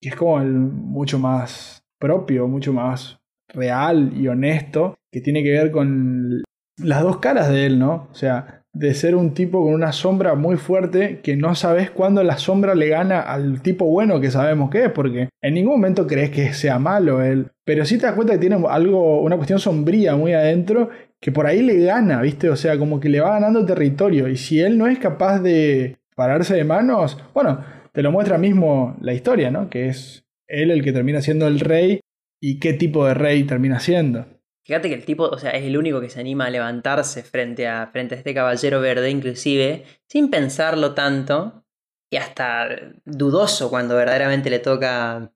[0.01, 3.19] que es como el mucho más propio, mucho más
[3.53, 6.43] real y honesto, que tiene que ver con
[6.77, 8.09] las dos caras de él, ¿no?
[8.11, 12.21] O sea, de ser un tipo con una sombra muy fuerte que no sabes cuándo
[12.21, 16.05] la sombra le gana al tipo bueno que sabemos que es, porque en ningún momento
[16.05, 19.57] crees que sea malo él, pero sí te das cuenta que tiene algo, una cuestión
[19.57, 20.89] sombría muy adentro
[21.21, 22.49] que por ahí le gana, ¿viste?
[22.49, 25.95] O sea, como que le va ganando territorio y si él no es capaz de
[26.13, 29.69] pararse de manos, bueno, te lo muestra mismo la historia, ¿no?
[29.69, 32.01] Que es él el que termina siendo el rey
[32.41, 34.34] y qué tipo de rey termina siendo.
[34.65, 37.67] Fíjate que el tipo, o sea, es el único que se anima a levantarse frente
[37.67, 41.63] a, frente a este caballero verde, inclusive, sin pensarlo tanto,
[42.11, 42.69] y hasta
[43.05, 45.31] dudoso cuando verdaderamente le toca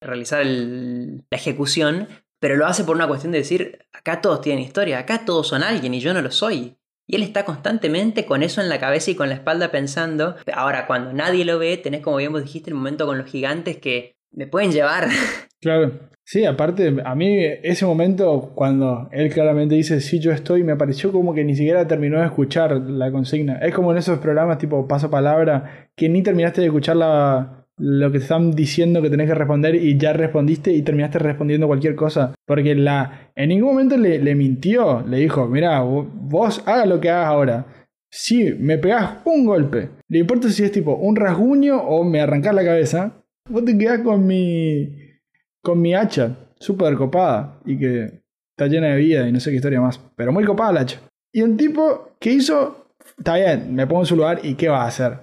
[0.00, 2.08] realizar la ejecución,
[2.40, 5.62] pero lo hace por una cuestión de decir, acá todos tienen historia, acá todos son
[5.62, 6.78] alguien y yo no lo soy.
[7.06, 10.86] Y él está constantemente con eso en la cabeza y con la espalda pensando, ahora
[10.86, 14.15] cuando nadie lo ve, tenés como bien vos dijiste el momento con los gigantes que
[14.36, 15.08] me pueden llevar.
[15.58, 15.98] Claro.
[16.22, 21.10] Sí, aparte, a mí ese momento cuando él claramente dice sí, yo estoy, me pareció
[21.10, 23.58] como que ni siquiera terminó de escuchar la consigna.
[23.58, 28.10] Es como en esos programas tipo paso palabra, que ni terminaste de escuchar la, lo
[28.12, 31.94] que te están diciendo que tenés que responder y ya respondiste y terminaste respondiendo cualquier
[31.94, 32.34] cosa.
[32.44, 37.10] Porque la, en ningún momento le, le mintió, le dijo, mira, vos haga lo que
[37.10, 37.66] hagas ahora.
[38.10, 42.54] Si me pegás un golpe, le importa si es tipo un rasguño o me arrancás
[42.54, 44.88] la cabeza, vos te quedás con mi
[45.62, 49.56] con mi hacha, súper copada y que está llena de vida y no sé qué
[49.56, 51.00] historia más, pero muy copada la hacha.
[51.32, 52.86] Y un tipo que hizo,
[53.18, 55.18] está bien, me pongo en su lugar y ¿qué va a hacer?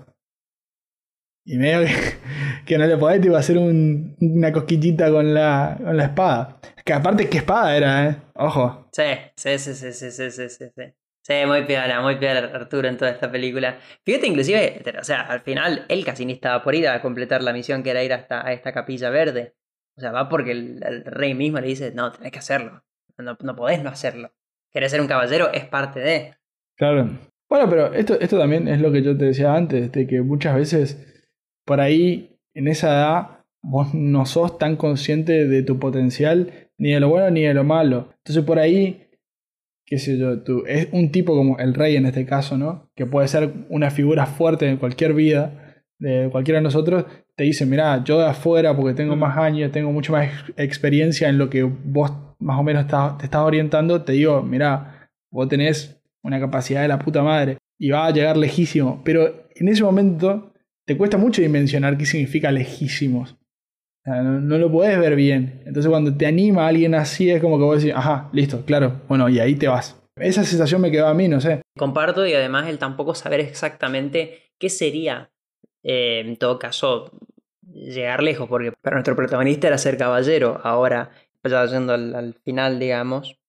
[1.45, 1.93] Y medio que,
[2.65, 6.59] que no le podés tipo, hacer un- una cosquillita con la, con la espada.
[6.86, 8.17] Que aparte, ¿qué espada era, eh?
[8.36, 8.88] Ojo.
[8.91, 9.03] Sí,
[9.36, 10.65] sí, sí, sí, sí, sí, sí, sí,
[11.23, 11.33] sí.
[11.47, 13.79] Muy piola, muy piola Arturo en toda esta película.
[14.05, 17.53] Fíjate, inclusive, o sea, al final él casi ni estaba por ir a completar la
[17.53, 19.55] misión que era ir hasta a esta capilla verde.
[19.97, 22.83] O sea, va porque el, el rey mismo le dice, no, tenés que hacerlo.
[23.17, 24.31] No, no podés no hacerlo.
[24.71, 26.36] Querés ser un caballero, es parte de.
[26.75, 27.09] Claro.
[27.49, 30.55] Bueno, pero esto, esto también es lo que yo te decía antes, de que muchas
[30.55, 31.13] veces
[31.65, 36.99] por ahí, en esa edad, vos no sos tan consciente de tu potencial, ni de
[36.99, 38.09] lo bueno ni de lo malo.
[38.17, 39.07] Entonces por ahí,
[39.86, 42.89] qué sé yo, tú, es un tipo como el rey en este caso, ¿no?
[42.96, 45.60] Que puede ser una figura fuerte en cualquier vida
[46.00, 49.91] de cualquiera de nosotros, te dice, mira, yo de afuera, porque tengo más años, tengo
[49.91, 54.02] mucha más ex- experiencia en lo que vos más o menos estás- te estás orientando,
[54.04, 58.36] te digo, mira, vos tenés una capacidad de la puta madre y va a llegar
[58.38, 60.52] lejísimo, pero en ese momento
[60.86, 63.38] te cuesta mucho dimensionar qué significa lejísimos.
[64.05, 65.61] No, lo podés ver bien.
[65.65, 69.29] Entonces cuando te anima alguien así es como que vos decís, ajá, listo, claro, bueno,
[69.29, 69.99] y ahí te vas.
[70.15, 71.61] Esa sensación me quedó a mí, no sé.
[71.77, 75.31] Comparto y además el tampoco saber exactamente qué sería,
[75.83, 77.11] eh, en todo caso,
[77.73, 80.59] llegar lejos, porque para nuestro protagonista era ser caballero.
[80.63, 81.11] Ahora,
[81.43, 83.39] ya yendo al, al final, digamos,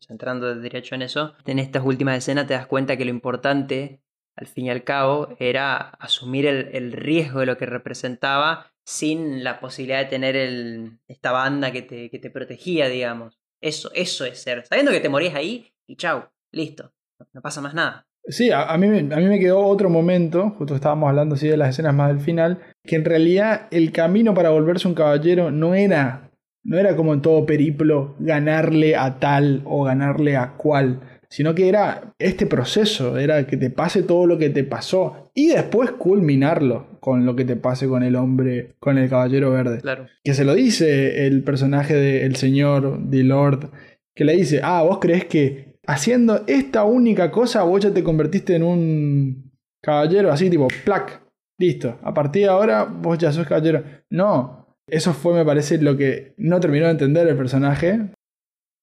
[0.00, 4.00] centrando de derecho en eso, en estas últimas escenas te das cuenta que lo importante,
[4.36, 9.42] al fin y al cabo, era asumir el, el riesgo de lo que representaba sin
[9.42, 13.38] la posibilidad de tener el, esta banda que te, que te protegía, digamos.
[13.62, 14.66] Eso, eso es ser.
[14.66, 16.92] Sabiendo que te morías ahí y chau, listo.
[17.32, 18.06] No, pasa más nada.
[18.26, 21.56] Sí, a, a mí, a mí me quedó otro momento, justo estábamos hablando así de
[21.56, 25.74] las escenas más del final, que en realidad el camino para volverse un caballero no
[25.74, 26.30] era,
[26.62, 31.00] no era como en todo periplo ganarle a tal o ganarle a cual,
[31.34, 35.48] sino que era este proceso, era que te pase todo lo que te pasó y
[35.48, 40.06] después culminarlo con lo que te pase con el hombre, con el caballero verde Claro.
[40.22, 43.70] que se lo dice el personaje del señor, The Lord,
[44.14, 48.54] que le dice, ah, vos crees que haciendo esta única cosa vos ya te convertiste
[48.54, 51.20] en un caballero, así tipo, plac,
[51.58, 53.82] listo, a partir de ahora vos ya sos caballero.
[54.08, 58.10] No, eso fue, me parece, lo que no terminó de entender el personaje.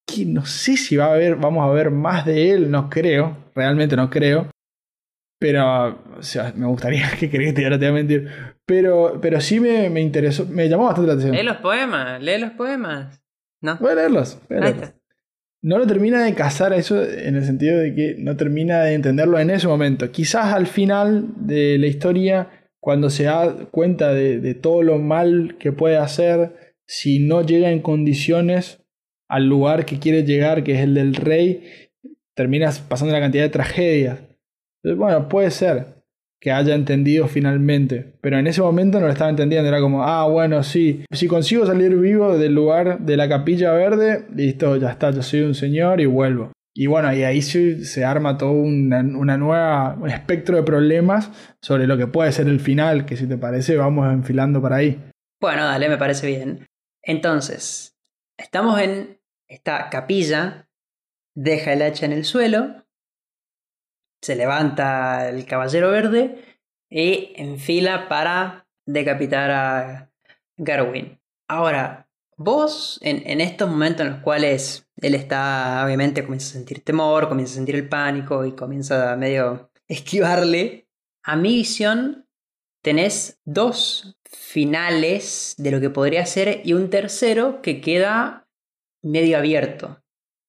[0.06, 3.38] Que no sé si va a haber, vamos a ver más de él, no creo,
[3.56, 4.48] realmente no creo.
[5.40, 5.88] Pero,
[6.18, 8.30] o sea, me gustaría que crees que te voy a mentir.
[8.66, 11.36] Pero, pero sí me, me interesó, me llamó bastante la atención.
[11.36, 13.22] Lee los poemas, lee los poemas.
[13.62, 13.78] ¿No?
[13.78, 14.40] Voy a leerlos.
[14.48, 14.94] voy a leerlos.
[15.64, 19.40] No lo termina de casar eso en el sentido de que no termina de entenderlo
[19.40, 20.12] en ese momento.
[20.12, 25.58] Quizás al final de la historia, cuando se da cuenta de, de todo lo mal
[25.60, 28.81] que puede hacer, si no llega en condiciones
[29.32, 31.64] al lugar que quiere llegar, que es el del rey,
[32.36, 34.20] terminas pasando una cantidad de tragedias.
[34.84, 36.04] Entonces, bueno, puede ser
[36.42, 40.28] que haya entendido finalmente, pero en ese momento no lo estaba entendiendo, era como, ah,
[40.28, 45.12] bueno, sí, si consigo salir vivo del lugar de la capilla verde, listo, ya está,
[45.12, 46.52] yo soy un señor y vuelvo.
[46.74, 51.32] Y bueno, y ahí se, se arma todo una, una nueva, un espectro de problemas
[51.62, 55.00] sobre lo que puede ser el final, que si te parece vamos enfilando para ahí.
[55.40, 56.66] Bueno, dale, me parece bien.
[57.04, 57.94] Entonces,
[58.38, 59.21] estamos en
[59.52, 60.70] esta capilla,
[61.36, 62.86] deja el hacha en el suelo,
[64.22, 66.44] se levanta el caballero verde
[66.90, 70.12] y enfila para decapitar a
[70.58, 71.20] Garwin.
[71.50, 76.84] Ahora, vos en, en estos momentos en los cuales él está, obviamente, comienza a sentir
[76.84, 80.88] temor, comienza a sentir el pánico y comienza a medio esquivarle,
[81.24, 82.26] a mi visión
[82.82, 88.48] tenés dos finales de lo que podría ser y un tercero que queda
[89.02, 90.04] medio abierto,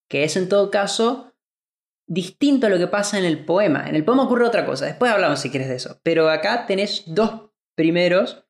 [0.08, 1.32] que es en todo caso
[2.06, 3.88] distinto a lo que pasa en el poema.
[3.88, 7.04] En el poema ocurre otra cosa, después hablamos si quieres de eso, pero acá tenés
[7.06, 8.44] dos primeros.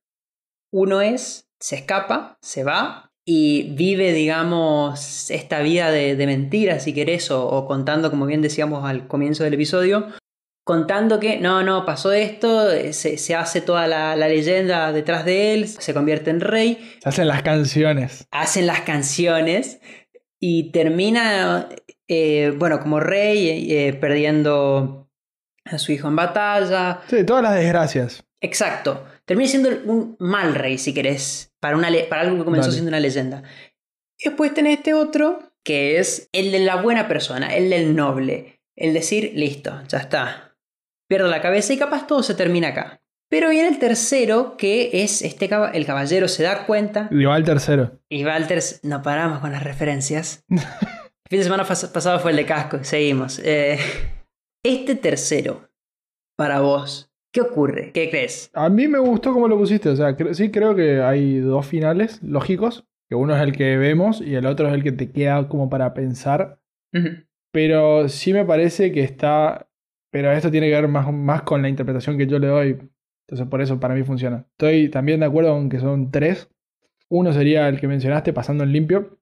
[0.72, 6.94] Uno es, se escapa, se va y vive, digamos, esta vida de, de mentiras, si
[6.94, 10.08] querés, o, o contando, como bien decíamos al comienzo del episodio,
[10.64, 15.24] contando que no, no, pasó esto, eh, se, se hace toda la, la leyenda detrás
[15.24, 18.26] de él, se convierte en rey, Se hacen las canciones.
[18.30, 19.80] hacen las canciones
[20.38, 21.68] y termina,
[22.08, 25.10] eh, bueno, como rey, eh, perdiendo
[25.64, 27.00] a su hijo en batalla.
[27.08, 28.24] Sí, todas las desgracias.
[28.40, 29.06] Exacto.
[29.24, 32.72] Termina siendo un mal rey, si querés, para, una para algo que comenzó Dale.
[32.72, 33.42] siendo una leyenda.
[34.18, 38.60] Y después tenés este otro, que es el de la buena persona, el del noble.
[38.74, 40.51] El decir, listo, ya está.
[41.08, 43.02] Pierdo la cabeza y capaz todo se termina acá.
[43.28, 47.44] Pero viene el tercero, que es este el caballero se da cuenta Y va el
[47.44, 47.98] tercero.
[48.10, 50.44] y Walters, no paramos con las referencias.
[50.50, 50.58] El
[51.30, 53.38] fin de semana pas- pasado fue el de casco, seguimos.
[53.42, 53.78] Eh,
[54.62, 55.70] este tercero,
[56.36, 57.92] para vos, ¿Qué ocurre?
[57.94, 58.50] ¿Qué crees?
[58.52, 61.64] A mí me gustó como lo pusiste, o sea, cre- sí creo que hay dos
[61.66, 65.10] finales lógicos, que uno es el que vemos y el otro es el que te
[65.10, 66.60] queda como para pensar,
[67.50, 69.66] pero sí me parece que está,
[70.12, 72.78] pero esto tiene que ver más, más con la interpretación que yo le doy,
[73.26, 74.46] entonces por eso para mí funciona.
[74.52, 76.50] Estoy también de acuerdo con que son tres,
[77.08, 79.18] uno sería el que mencionaste pasando en limpio,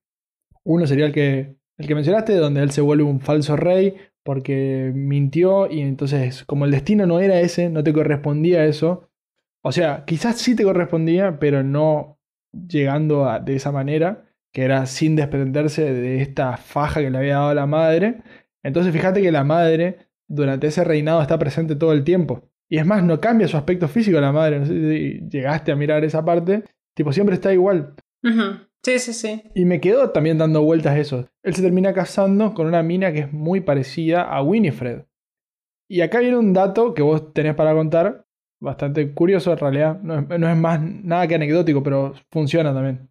[0.65, 4.93] uno sería el que, el que mencionaste donde él se vuelve un falso rey porque
[4.95, 9.09] mintió y entonces como el destino no era ese, no te correspondía eso,
[9.63, 12.19] o sea, quizás sí te correspondía, pero no
[12.53, 17.37] llegando a- de esa manera, que era sin desprenderse de esta faja que le había
[17.37, 18.23] dado la madre.
[18.65, 22.49] Entonces fíjate que la madre durante ese reinado está presente todo el tiempo.
[22.69, 24.61] Y es más, no cambia su aspecto físico la madre.
[24.61, 26.65] No sé si llegaste a mirar esa parte.
[26.95, 27.95] Tipo, siempre está igual.
[28.83, 29.43] Sí, sí, sí.
[29.55, 31.29] Y me quedó también dando vueltas eso.
[31.43, 35.03] Él se termina casando con una mina que es muy parecida a Winifred.
[35.89, 38.27] Y acá viene un dato que vos tenés para contar,
[38.61, 40.01] bastante curioso en realidad.
[40.01, 43.11] No es, no es más nada que anecdótico, pero funciona también.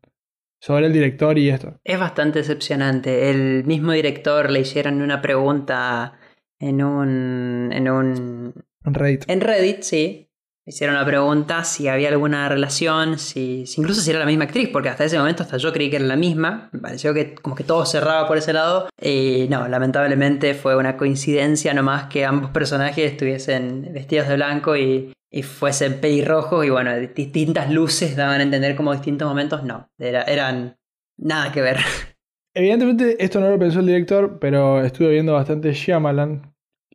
[0.61, 1.79] Sobre el director y esto.
[1.83, 3.29] Es bastante decepcionante.
[3.29, 6.17] El mismo director le hicieron una pregunta
[6.59, 7.69] en un.
[7.73, 8.53] en un.
[8.85, 9.23] En Reddit.
[9.29, 10.25] en Reddit, sí.
[10.65, 14.69] Hicieron la pregunta si había alguna relación, si, si incluso si era la misma actriz,
[14.71, 16.69] porque hasta ese momento hasta yo creí que era la misma.
[16.71, 18.87] Me pareció que como que todo cerraba por ese lado.
[19.01, 25.11] Y no, lamentablemente fue una coincidencia nomás que ambos personajes estuviesen vestidos de blanco y,
[25.31, 29.63] y fuesen pelirrojos y bueno, distintas luces daban a entender como distintos momentos.
[29.63, 30.77] No, era- eran
[31.17, 31.77] nada que ver.
[32.53, 36.48] Evidentemente esto no lo pensó el director, pero estuve viendo bastante Shyamalan.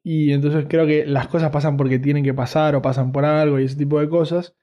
[0.04, 3.58] Y entonces creo que las cosas pasan porque tienen que pasar o pasan por algo
[3.58, 4.54] y ese tipo de cosas.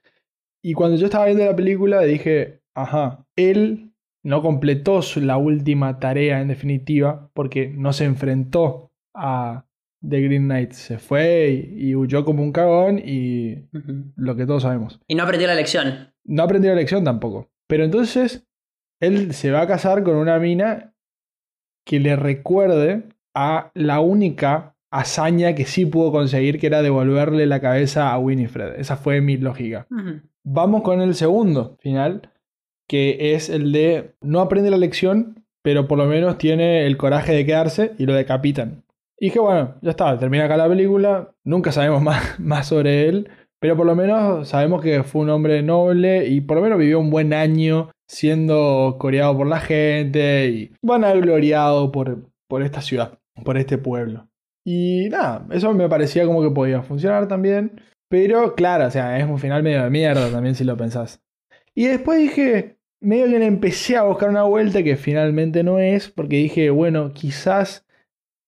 [0.63, 3.91] Y cuando yo estaba viendo la película dije, ajá, él
[4.23, 9.65] no completó su- la última tarea en definitiva porque no se enfrentó a
[10.07, 10.73] The Green Knight.
[10.73, 13.67] Se fue y, y huyó como un cagón y
[14.15, 14.99] lo que todos sabemos.
[15.07, 16.13] Y no aprendió la lección.
[16.23, 17.49] No aprendió la lección tampoco.
[17.67, 18.45] Pero entonces
[18.99, 20.93] él se va a casar con una mina
[21.83, 27.61] que le recuerde a la única hazaña que sí pudo conseguir, que era devolverle la
[27.61, 28.79] cabeza a Winifred.
[28.79, 29.87] Esa fue mi lógica.
[30.43, 32.29] Vamos con el segundo final,
[32.87, 37.33] que es el de no aprende la lección, pero por lo menos tiene el coraje
[37.33, 38.83] de quedarse y lo decapitan.
[39.17, 43.29] Y dije, bueno, ya está, termina acá la película, nunca sabemos más, más sobre él,
[43.59, 46.99] pero por lo menos sabemos que fue un hombre noble y por lo menos vivió
[46.99, 53.57] un buen año siendo coreado por la gente y vanagloriado por, por esta ciudad, por
[53.57, 54.27] este pueblo.
[54.65, 57.81] Y nada, eso me parecía como que podía funcionar también.
[58.09, 61.23] Pero claro, o sea, es un final medio de mierda también si lo pensás.
[61.73, 66.09] Y después dije, medio que le empecé a buscar una vuelta que finalmente no es,
[66.09, 67.85] porque dije, bueno, quizás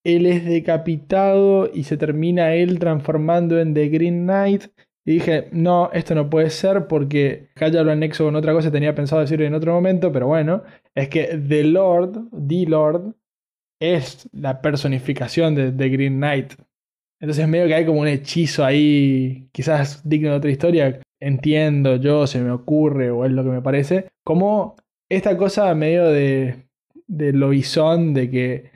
[0.03, 4.65] él es decapitado y se termina él transformando en The Green Knight.
[5.05, 8.95] Y dije, no, esto no puede ser porque acá lo anexo con otra cosa, tenía
[8.95, 10.63] pensado decir en otro momento, pero bueno,
[10.95, 13.15] es que The Lord, The Lord,
[13.83, 16.53] es la personificación de Green Knight.
[17.19, 22.27] Entonces medio que hay como un hechizo ahí, quizás digno de otra historia, entiendo yo,
[22.27, 24.75] se me ocurre o es lo que me parece, como
[25.09, 26.65] esta cosa medio de,
[27.07, 28.71] de lobizón, de que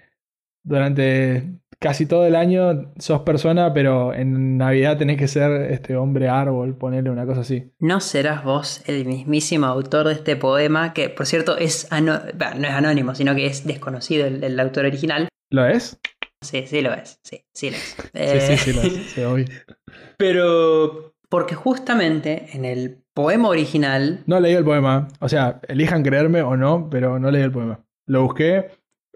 [0.63, 1.43] durante
[1.79, 6.75] casi todo el año sos persona, pero en Navidad tenés que ser este hombre árbol,
[6.77, 7.71] ponerle una cosa así.
[7.79, 10.93] ¿No serás vos el mismísimo autor de este poema?
[10.93, 14.59] Que, por cierto, es ano- bah, no es anónimo, sino que es desconocido el, el
[14.59, 15.27] autor original.
[15.51, 15.99] ¿Lo es?
[16.41, 17.19] Sí, sí lo es.
[17.23, 17.95] Sí, sí lo es.
[17.97, 18.93] Sí, Eh, sí, sí, lo es.
[19.11, 19.45] Sí, obvio.
[20.17, 21.13] Pero.
[21.29, 24.23] Porque justamente en el poema original.
[24.27, 25.09] No leí el poema.
[25.19, 27.83] O sea, elijan creerme o no, pero no leí el poema.
[28.05, 28.67] Lo busqué.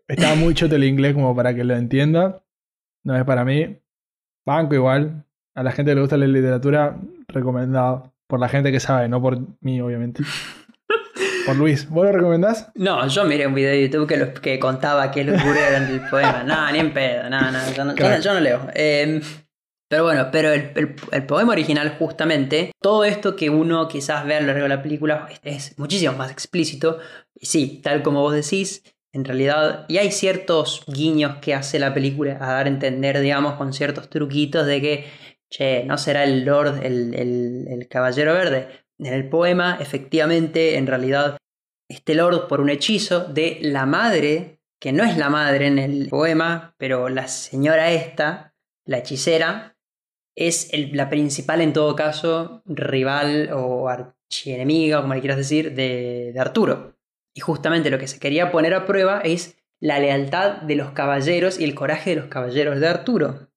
[0.10, 2.44] Estaba muy choto el inglés como para que lo entienda.
[3.04, 3.78] No es para mí.
[4.46, 5.26] Banco igual.
[5.56, 8.14] A la gente que le gusta la literatura, recomendado.
[8.28, 10.24] Por la gente que sabe, no por mí, obviamente.
[11.46, 11.90] Por Luis.
[11.90, 12.72] ¿Vos lo recomendás?
[12.76, 16.02] No, yo miré un video de YouTube que, lo- que contaba qué locura era el
[16.10, 16.44] poema.
[16.44, 18.68] No, ni en pedo, no, no, yo no, yo no- yo no leo.
[18.76, 19.20] Eh,
[19.90, 24.36] pero bueno, pero el, el- el poema original, justamente, todo esto que uno quizás ve
[24.36, 25.40] a lo largo de la película es,
[25.72, 27.00] es muchísimo más explícito.
[27.34, 28.84] Y sí, tal como vos decís,
[29.14, 33.56] en realidad, y hay ciertos guiños que hace la película a dar a entender, digamos,
[33.56, 35.06] con ciertos truquitos de que,
[35.50, 38.68] che, no será el Lord el, el- el Caballero Verde.
[39.00, 41.38] En el poema, efectivamente, en realidad,
[41.90, 46.08] este Lord, por un hechizo de la madre, que no es la madre en el
[46.10, 48.54] poema, pero la señora esta,
[48.86, 49.76] la hechicera,
[50.38, 56.32] es el- la principal en todo caso rival o archienemiga, como le quieras decir, de,
[56.34, 56.96] de Arturo.
[57.34, 61.60] Y justamente lo que se quería poner a prueba es la lealtad de los caballeros
[61.60, 63.52] y el coraje de los caballeros de Arturo.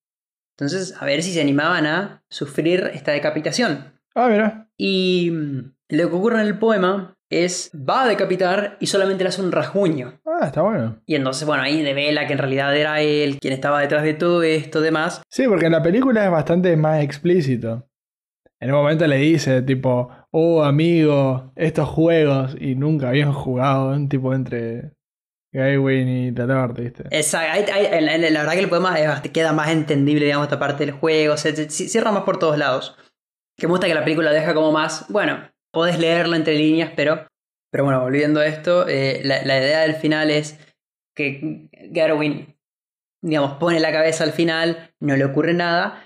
[0.57, 4.01] Entonces, a ver si se animaban a sufrir esta decapitación.
[4.15, 4.69] Ah, mira.
[4.77, 9.29] Y mm, lo que ocurre en el poema es, va a decapitar y solamente le
[9.29, 10.21] hace un rasguño.
[10.25, 11.03] Ah, está bueno.
[11.07, 14.43] Y entonces, bueno, ahí devela que en realidad era él quien estaba detrás de todo
[14.43, 15.23] esto, demás.
[15.29, 17.89] Sí, porque en la película es bastante más explícito.
[18.61, 24.09] En un momento le dice, tipo, oh amigo, estos juegos, y nunca habían jugado, un
[24.09, 24.91] tipo entre
[25.53, 27.05] Gawain y Talabarte, ¿viste?
[27.99, 30.85] En- en- la verdad que el poema es bast- queda más entendible, digamos, esta parte
[30.87, 32.97] del juego, se, se- cierra más por todos lados.
[33.57, 37.29] Que me gusta que la película deja como más, bueno, podés leerla entre líneas, pero,
[37.71, 40.59] pero bueno, volviendo a esto, eh, la, la idea del final es
[41.15, 42.57] que Garwin,
[43.23, 46.03] digamos, pone la cabeza al final, no le ocurre nada,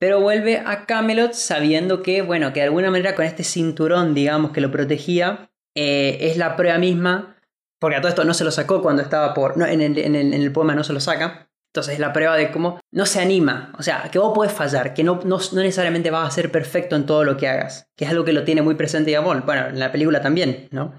[0.00, 4.50] pero vuelve a Camelot sabiendo que, bueno, que de alguna manera con este cinturón, digamos,
[4.50, 7.36] que lo protegía, eh, es la prueba misma,
[7.78, 9.58] porque a todo esto no se lo sacó cuando estaba por...
[9.58, 11.50] No, en, el, poema no se lo saca.
[11.68, 13.74] Entonces es la prueba de cómo no se anima.
[13.78, 16.96] O sea, que vos podés fallar, que no, no, no necesariamente vas a ser perfecto
[16.96, 17.86] en todo lo que hagas.
[17.94, 20.98] Que es algo que lo tiene muy presente, digamos, bueno, en la película también, ¿no?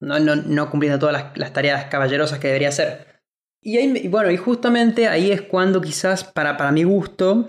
[0.00, 3.22] No, no, no cumpliendo todas las, las tareas caballerosas que debería hacer.
[3.62, 7.48] Y, ahí, bueno, y justamente ahí es cuando quizás, para, para mi gusto,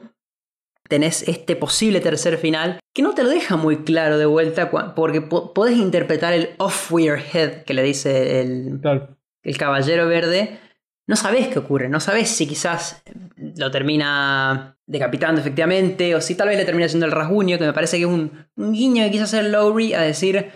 [0.91, 5.21] tenés este posible tercer final que no te lo deja muy claro de vuelta porque
[5.21, 9.17] po- podés interpretar el off with your head que le dice el, Claro.
[9.43, 10.59] el caballero verde.
[11.07, 13.01] No sabés qué ocurre, no sabés si quizás
[13.37, 17.73] lo termina decapitando efectivamente o si tal vez le termina haciendo el rasguño, que me
[17.73, 20.51] parece que es un, un guiño que quiso hacer Lowry a decir,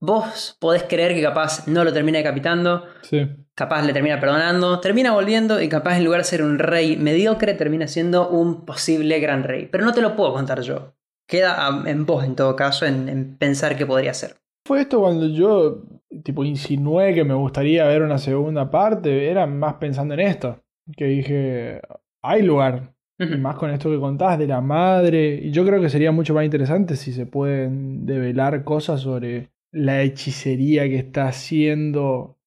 [0.00, 3.26] vos podés creer que capaz no lo termina decapitando, Sí.
[3.54, 7.54] capaz le termina perdonando, termina volviendo y capaz en lugar de ser un rey mediocre
[7.54, 9.66] termina siendo un posible gran rey.
[9.70, 10.94] Pero no te lo puedo contar yo.
[11.26, 14.36] Queda en vos en todo caso en, en pensar qué podría ser.
[14.64, 15.82] Fue esto cuando yo,
[16.24, 20.60] tipo, insinué que me gustaría ver una segunda parte, era más pensando en esto.
[20.96, 21.80] Que dije,
[22.22, 22.94] hay lugar.
[23.18, 25.40] Más con esto que contás de la madre.
[25.42, 30.02] Y yo creo que sería mucho más interesante si se pueden develar cosas sobre la
[30.02, 32.38] hechicería que está haciendo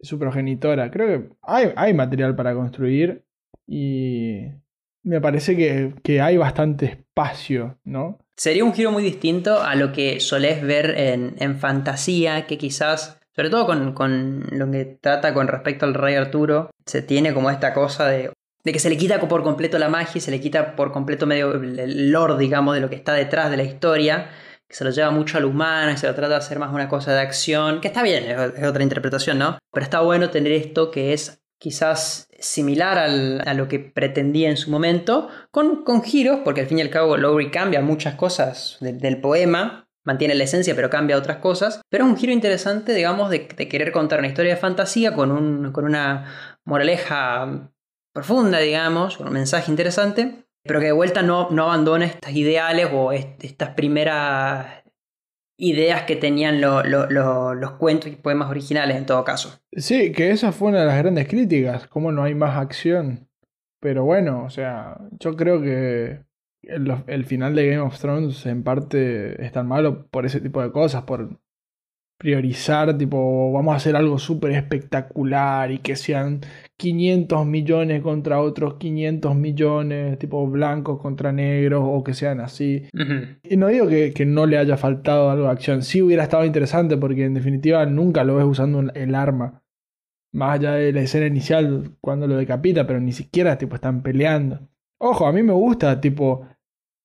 [0.00, 0.90] su progenitora.
[0.90, 3.24] Creo que hay, hay material para construir
[3.66, 4.42] y
[5.02, 8.18] me parece que, que hay bastante espacio, ¿no?
[8.36, 13.18] Sería un giro muy distinto a lo que solés ver en, en fantasía, que quizás,
[13.34, 17.50] sobre todo con, con lo que trata con respecto al rey Arturo, se tiene como
[17.50, 18.30] esta cosa de,
[18.62, 21.54] de que se le quita por completo la magia, se le quita por completo medio
[21.54, 24.28] el el lore, digamos, de lo que está detrás de la historia,
[24.68, 26.88] que se lo lleva mucho al humano y se lo trata de hacer más una
[26.88, 29.58] cosa de acción, que está bien, es, otra interpretación, ¿no?
[29.72, 34.56] Pero está bueno tener esto que es quizás similar al- a lo que pretendía en
[34.56, 38.76] su momento, con, con giros, porque al fin y al cabo Lowry cambia muchas cosas
[38.80, 42.92] de- del poema, mantiene la esencia pero cambia otras cosas, pero es un giro interesante,
[42.94, 47.70] digamos, de, de querer contar una historia de fantasía con, un, con una moraleja
[48.12, 52.88] profunda, digamos, con un mensaje interesante, pero que de vuelta no, no abandona estas ideales
[52.92, 54.82] o est- estas primeras
[55.58, 59.58] ideas que tenían lo- lo- los cuentos y poemas originales en todo caso.
[59.72, 63.28] Sí, que esa fue una de las grandes críticas, cómo no hay más acción.
[63.80, 66.20] Pero bueno, o sea, yo creo que
[66.62, 70.60] el, el final de Game of Thrones en parte es tan malo por ese tipo
[70.62, 71.38] de cosas, por
[72.18, 76.40] priorizar, tipo, vamos a hacer algo súper espectacular y que sean
[76.78, 82.84] 500 millones contra otros 500 millones, tipo blancos contra negros o que sean así.
[83.42, 86.44] Y no digo que, que no le haya faltado algo de acción, sí hubiera estado
[86.44, 89.62] interesante porque en definitiva nunca lo ves usando el arma.
[90.32, 94.68] Más allá de la escena inicial cuando lo decapita, pero ni siquiera tipo están peleando.
[94.98, 96.46] Ojo, a mí me gusta, tipo,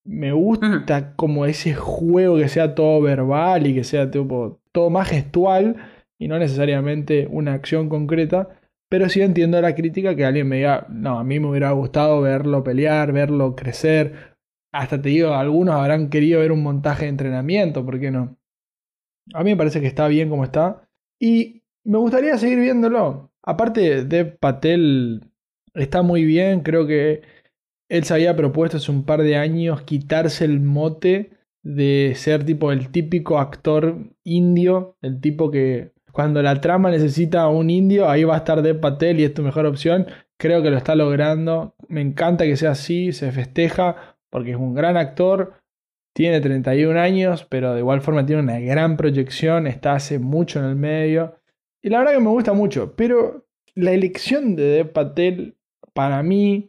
[0.05, 5.09] me gusta como ese juego que sea todo verbal y que sea tipo todo más
[5.09, 5.75] gestual
[6.17, 8.49] y no necesariamente una acción concreta.
[8.89, 12.21] Pero sí entiendo la crítica que alguien me diga, no, a mí me hubiera gustado
[12.21, 14.31] verlo pelear, verlo crecer,
[14.71, 18.37] hasta te digo, algunos habrán querido ver un montaje de entrenamiento, ¿por qué no?
[19.33, 20.87] A mí me parece que está bien como está.
[21.19, 23.31] Y me gustaría seguir viéndolo.
[23.43, 25.31] Aparte, Dev Patel
[25.73, 26.61] está muy bien.
[26.61, 27.21] Creo que
[27.89, 31.31] él se había propuesto hace un par de años quitarse el mote
[31.63, 37.49] de ser tipo el típico actor indio, el tipo que cuando la trama necesita a
[37.49, 40.07] un indio, ahí va a estar Dev Patel y es tu mejor opción.
[40.37, 41.75] Creo que lo está logrando.
[41.87, 45.53] Me encanta que sea así, se festeja porque es un gran actor.
[46.13, 50.65] Tiene 31 años, pero de igual forma tiene una gran proyección, está hace mucho en
[50.65, 51.37] el medio.
[51.81, 55.57] Y la verdad que me gusta mucho, pero la elección de Dev Patel
[55.93, 56.67] para mí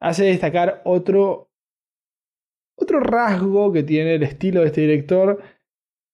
[0.00, 1.49] hace destacar otro
[2.80, 5.40] otro rasgo que tiene el estilo de este director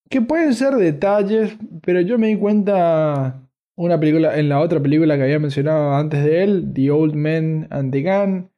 [0.09, 3.41] que pueden ser detalles, pero yo me di cuenta
[3.75, 7.67] una película en la otra película que había mencionado antes de él, The Old Man
[7.69, 8.49] and the Gun,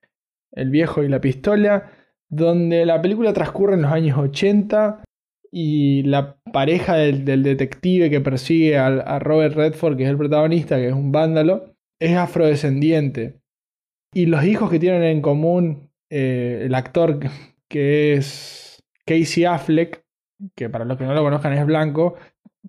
[0.51, 1.91] El viejo y la pistola,
[2.29, 5.03] donde la película transcurre en los años 80
[5.51, 10.87] y la pareja del, detective que persigue a, Robert Redford, que es el protagonista, que
[10.87, 13.39] es un vándalo, es afrodescendiente.
[14.13, 17.19] Y los hijos que tienen en común eh, el actor
[17.69, 20.03] que- es Casey Affleck,
[20.55, 22.15] que para los que no lo conozcan es blanco,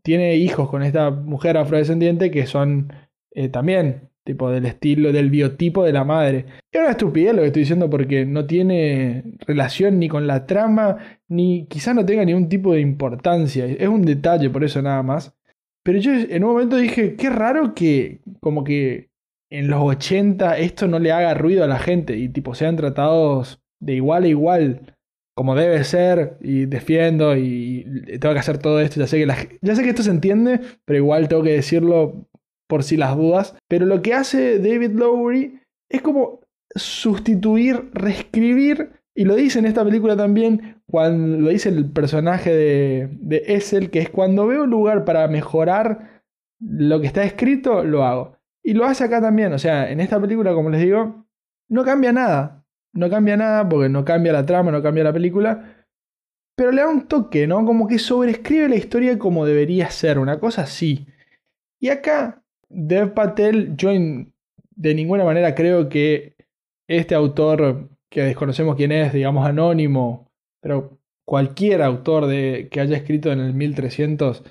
[0.02, 2.92] tiene hijos con esta mujer afrodescendiente que son
[3.32, 6.44] eh, también tipo del estilo, del biotipo de la madre.
[6.70, 10.98] Es una estupidez lo que estoy diciendo porque no tiene relación ni con la trama,
[11.28, 13.66] ni quizá no tenga ningún tipo de importancia.
[13.66, 15.34] Es un detalle por eso nada más.
[15.82, 19.10] Pero yo en un momento dije, qué raro que como que
[19.50, 23.60] en los 80 esto no le haga ruido a la gente y tipo sean tratados
[23.80, 24.96] de igual a igual
[25.34, 27.86] como debe ser y defiendo y
[28.20, 29.00] tengo que hacer todo esto.
[29.00, 32.28] Ya sé que, ya sé que esto se entiende, pero igual tengo que decirlo
[32.68, 33.56] por si las dudas.
[33.66, 36.40] Pero lo que hace David Lowery es como
[36.74, 43.08] sustituir, reescribir, y lo dice en esta película también, cuando lo dice el personaje de,
[43.20, 46.22] de Essel, que es cuando veo un lugar para mejorar
[46.60, 48.36] lo que está escrito, lo hago.
[48.62, 51.26] Y lo hace acá también, o sea, en esta película, como les digo,
[51.68, 52.59] no cambia nada.
[52.92, 55.86] No cambia nada porque no cambia la trama, no cambia la película.
[56.56, 57.64] Pero le da un toque, ¿no?
[57.64, 61.06] Como que sobrescribe la historia como debería ser, una cosa así.
[61.78, 66.36] Y acá, Dev Patel, yo de ninguna manera creo que
[66.88, 70.30] este autor, que desconocemos quién es, digamos anónimo,
[70.60, 74.42] pero cualquier autor de, que haya escrito en el 1300,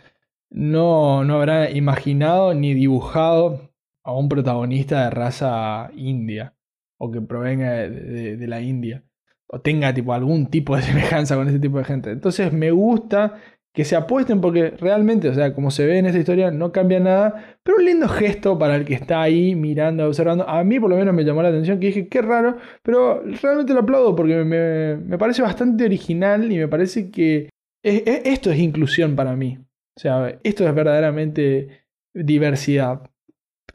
[0.50, 3.70] no, no habrá imaginado ni dibujado
[4.04, 6.56] a un protagonista de raza india
[7.00, 9.04] o que provenga de, la India
[9.48, 12.12] o tenga tipo algún tipo de semejanza con ese tipo de gente.
[12.12, 13.36] Entonces me gusta
[13.74, 17.00] que se apuesten porque realmente, o sea, como se ve en esta historia, no cambia
[17.00, 20.48] nada, pero un lindo gesto para el que está ahí mirando, observando.
[20.50, 23.74] A mí por lo menos me llamó la atención que dije, qué raro, pero realmente
[23.74, 27.50] lo aplaudo porque me, me parece bastante original y me parece que
[27.84, 29.58] es- es- esto es inclusión para mí.
[29.98, 33.10] O sea, esto es verdaderamente diversidad.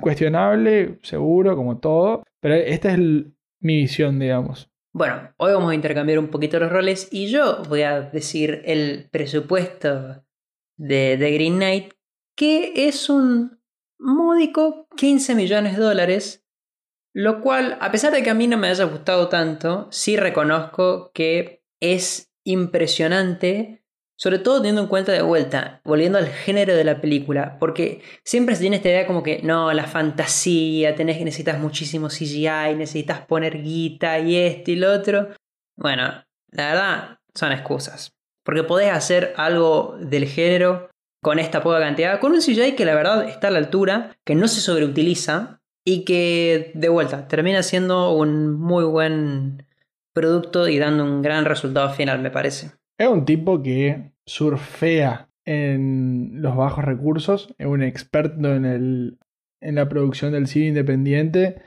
[0.01, 2.99] Cuestionable, seguro, como todo, pero esta es
[3.61, 4.71] mi visión, digamos.
[4.93, 9.09] Bueno, hoy vamos a intercambiar un poquito los roles y yo voy a decir el
[9.11, 10.25] presupuesto
[10.77, 11.95] de, de Green Knight,
[12.37, 13.61] que es un
[13.99, 16.47] módico 15 millones de dólares,
[17.13, 21.13] lo cual, a pesar de que a mí no me haya gustado tanto, sí reconozco
[21.13, 23.84] que es impresionante,
[24.17, 28.55] sobre todo teniendo en cuenta de vuelta, volviendo al género de la película, porque siempre
[28.55, 33.63] se tiene esta idea como que no, la fantasía, tenés necesitas muchísimo CGI, necesitas poner
[33.63, 35.29] guita y esto y lo otro.
[35.77, 38.13] Bueno, la verdad son excusas,
[38.45, 40.91] porque podés hacer algo del género
[41.23, 44.35] con esta poca cantidad, con un CGI que la verdad está a la altura, que
[44.35, 49.67] no se sobreutiliza y que de vuelta termina siendo un muy buen
[50.13, 52.73] producto y dando un gran resultado final, me parece.
[52.99, 59.19] Es un tipo que surfea en los bajos recursos, es un experto en, el,
[59.61, 61.61] en la producción del cine independiente.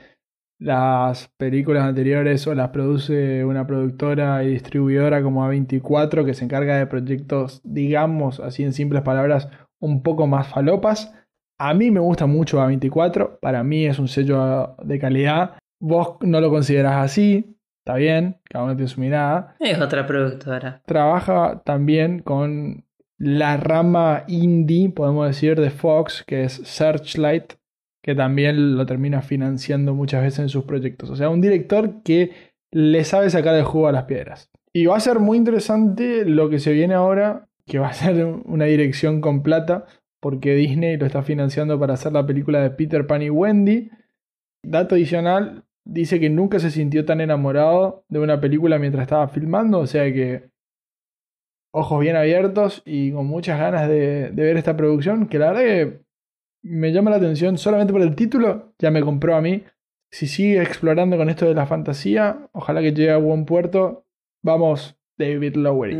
[0.58, 6.78] Las películas anteriores o las produce una productora y distribuidora como A24 que se encarga
[6.78, 9.48] de proyectos, digamos, así en simples palabras,
[9.80, 11.14] un poco más falopas.
[11.60, 15.58] A mí me gusta mucho A24, para mí es un sello de calidad.
[15.80, 17.57] Vos no lo considerás así,
[17.88, 20.82] está bien, cada uno tiene su mirada Es otra productora.
[20.84, 22.84] trabaja también con
[23.16, 27.54] la rama indie, podemos decir, de Fox, que es Searchlight,
[28.02, 31.08] que también lo termina financiando muchas veces en sus proyectos.
[31.08, 32.32] O sea, un director que
[32.70, 34.50] le sabe sacar el jugo a las piedras.
[34.74, 38.22] Y va a ser muy interesante lo que se viene ahora, que va a ser
[38.44, 39.86] una dirección con plata,
[40.20, 43.90] porque Disney lo está financiando para hacer la película de Peter Pan y Wendy.
[44.62, 49.80] Dato adicional, dice que nunca se sintió tan enamorado de una película mientras estaba filmando,
[49.80, 50.50] o sea que
[51.72, 56.00] ojos bien abiertos y con muchas ganas de, ver esta producción, que la verdad que
[56.62, 59.64] me llama la atención solamente por el título, ya me compró a mí.
[60.10, 64.06] Si sigue explorando con esto de la fantasía, ojalá que llegue a buen puerto.
[64.42, 65.94] Vamos, David Lowery.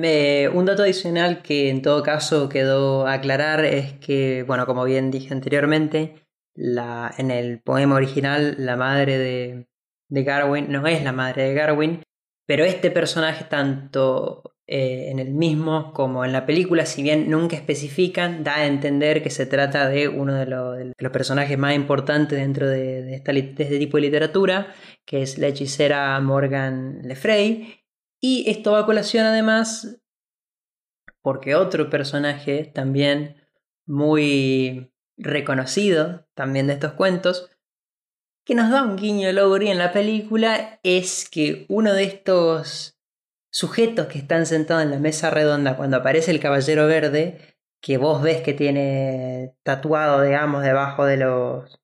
[0.49, 5.32] Un dato adicional que en todo caso quedó aclarar es que, bueno, como bien dije
[5.32, 6.14] anteriormente,
[6.57, 9.68] en el poema original la madre de,
[10.09, 12.03] de Garwin no es la madre de Garwin,
[12.47, 17.57] pero este personaje tanto eh, en el mismo como en la película, si bien nunca
[17.57, 21.75] especifican, da a entender que se trata de uno de, lo- de los personajes más
[21.75, 24.75] importantes dentro de, este tipo de literatura,
[25.07, 27.81] que es la hechicera Morgan Le Fay.
[28.21, 30.01] Y esto va a colación además
[31.23, 33.37] porque otro personaje también
[33.87, 37.51] muy reconocido también de estos cuentos,
[38.49, 42.99] que nos da un guiño Lowry en la película es que uno de estos
[43.53, 48.23] sujetos que están sentados en la mesa redonda cuando aparece el caballero verde, que vos
[48.23, 51.79] ves que tiene tatuado, digamos, debajo de los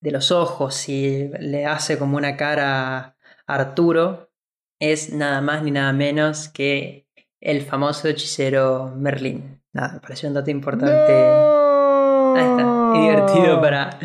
[0.00, 4.32] de los ojos y le hace como una cara a Arturo,
[4.80, 7.06] es nada más ni nada menos que
[7.40, 9.62] el famoso hechicero Merlín.
[9.74, 11.12] Nada, me pareció un dato importante.
[11.12, 13.98] Ahí está, y divertido para,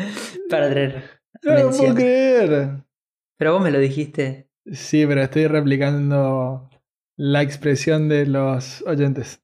[0.50, 2.84] para traer No lo puedo creer.
[3.36, 4.50] Pero vos me lo dijiste.
[4.72, 6.68] Sí, pero estoy replicando
[7.16, 9.42] la expresión de los oyentes.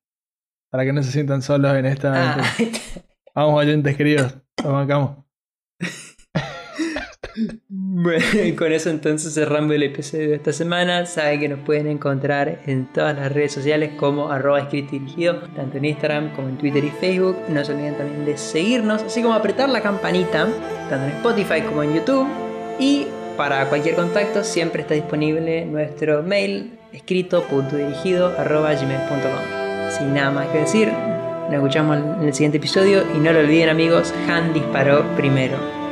[0.70, 2.44] Para que no se sientan solos en esta Ah.
[3.34, 4.36] Vamos, oyentes queridos.
[4.62, 5.23] Nos bancamos.
[8.04, 8.22] Bueno,
[8.58, 11.06] con eso entonces cerramos el episodio de esta semana.
[11.06, 15.36] Saben que nos pueden encontrar en todas las redes sociales como arroba escrito y dirigido,
[15.56, 17.34] tanto en Instagram como en Twitter y Facebook.
[17.48, 20.46] No se olviden también de seguirnos, así como apretar la campanita,
[20.90, 22.26] tanto en Spotify como en YouTube.
[22.78, 23.06] Y
[23.38, 29.90] para cualquier contacto siempre está disponible nuestro mail escrito.dirigido arroba gmail.com.
[29.96, 33.70] Sin nada más que decir, nos escuchamos en el siguiente episodio y no lo olviden
[33.70, 35.83] amigos, Han disparó primero.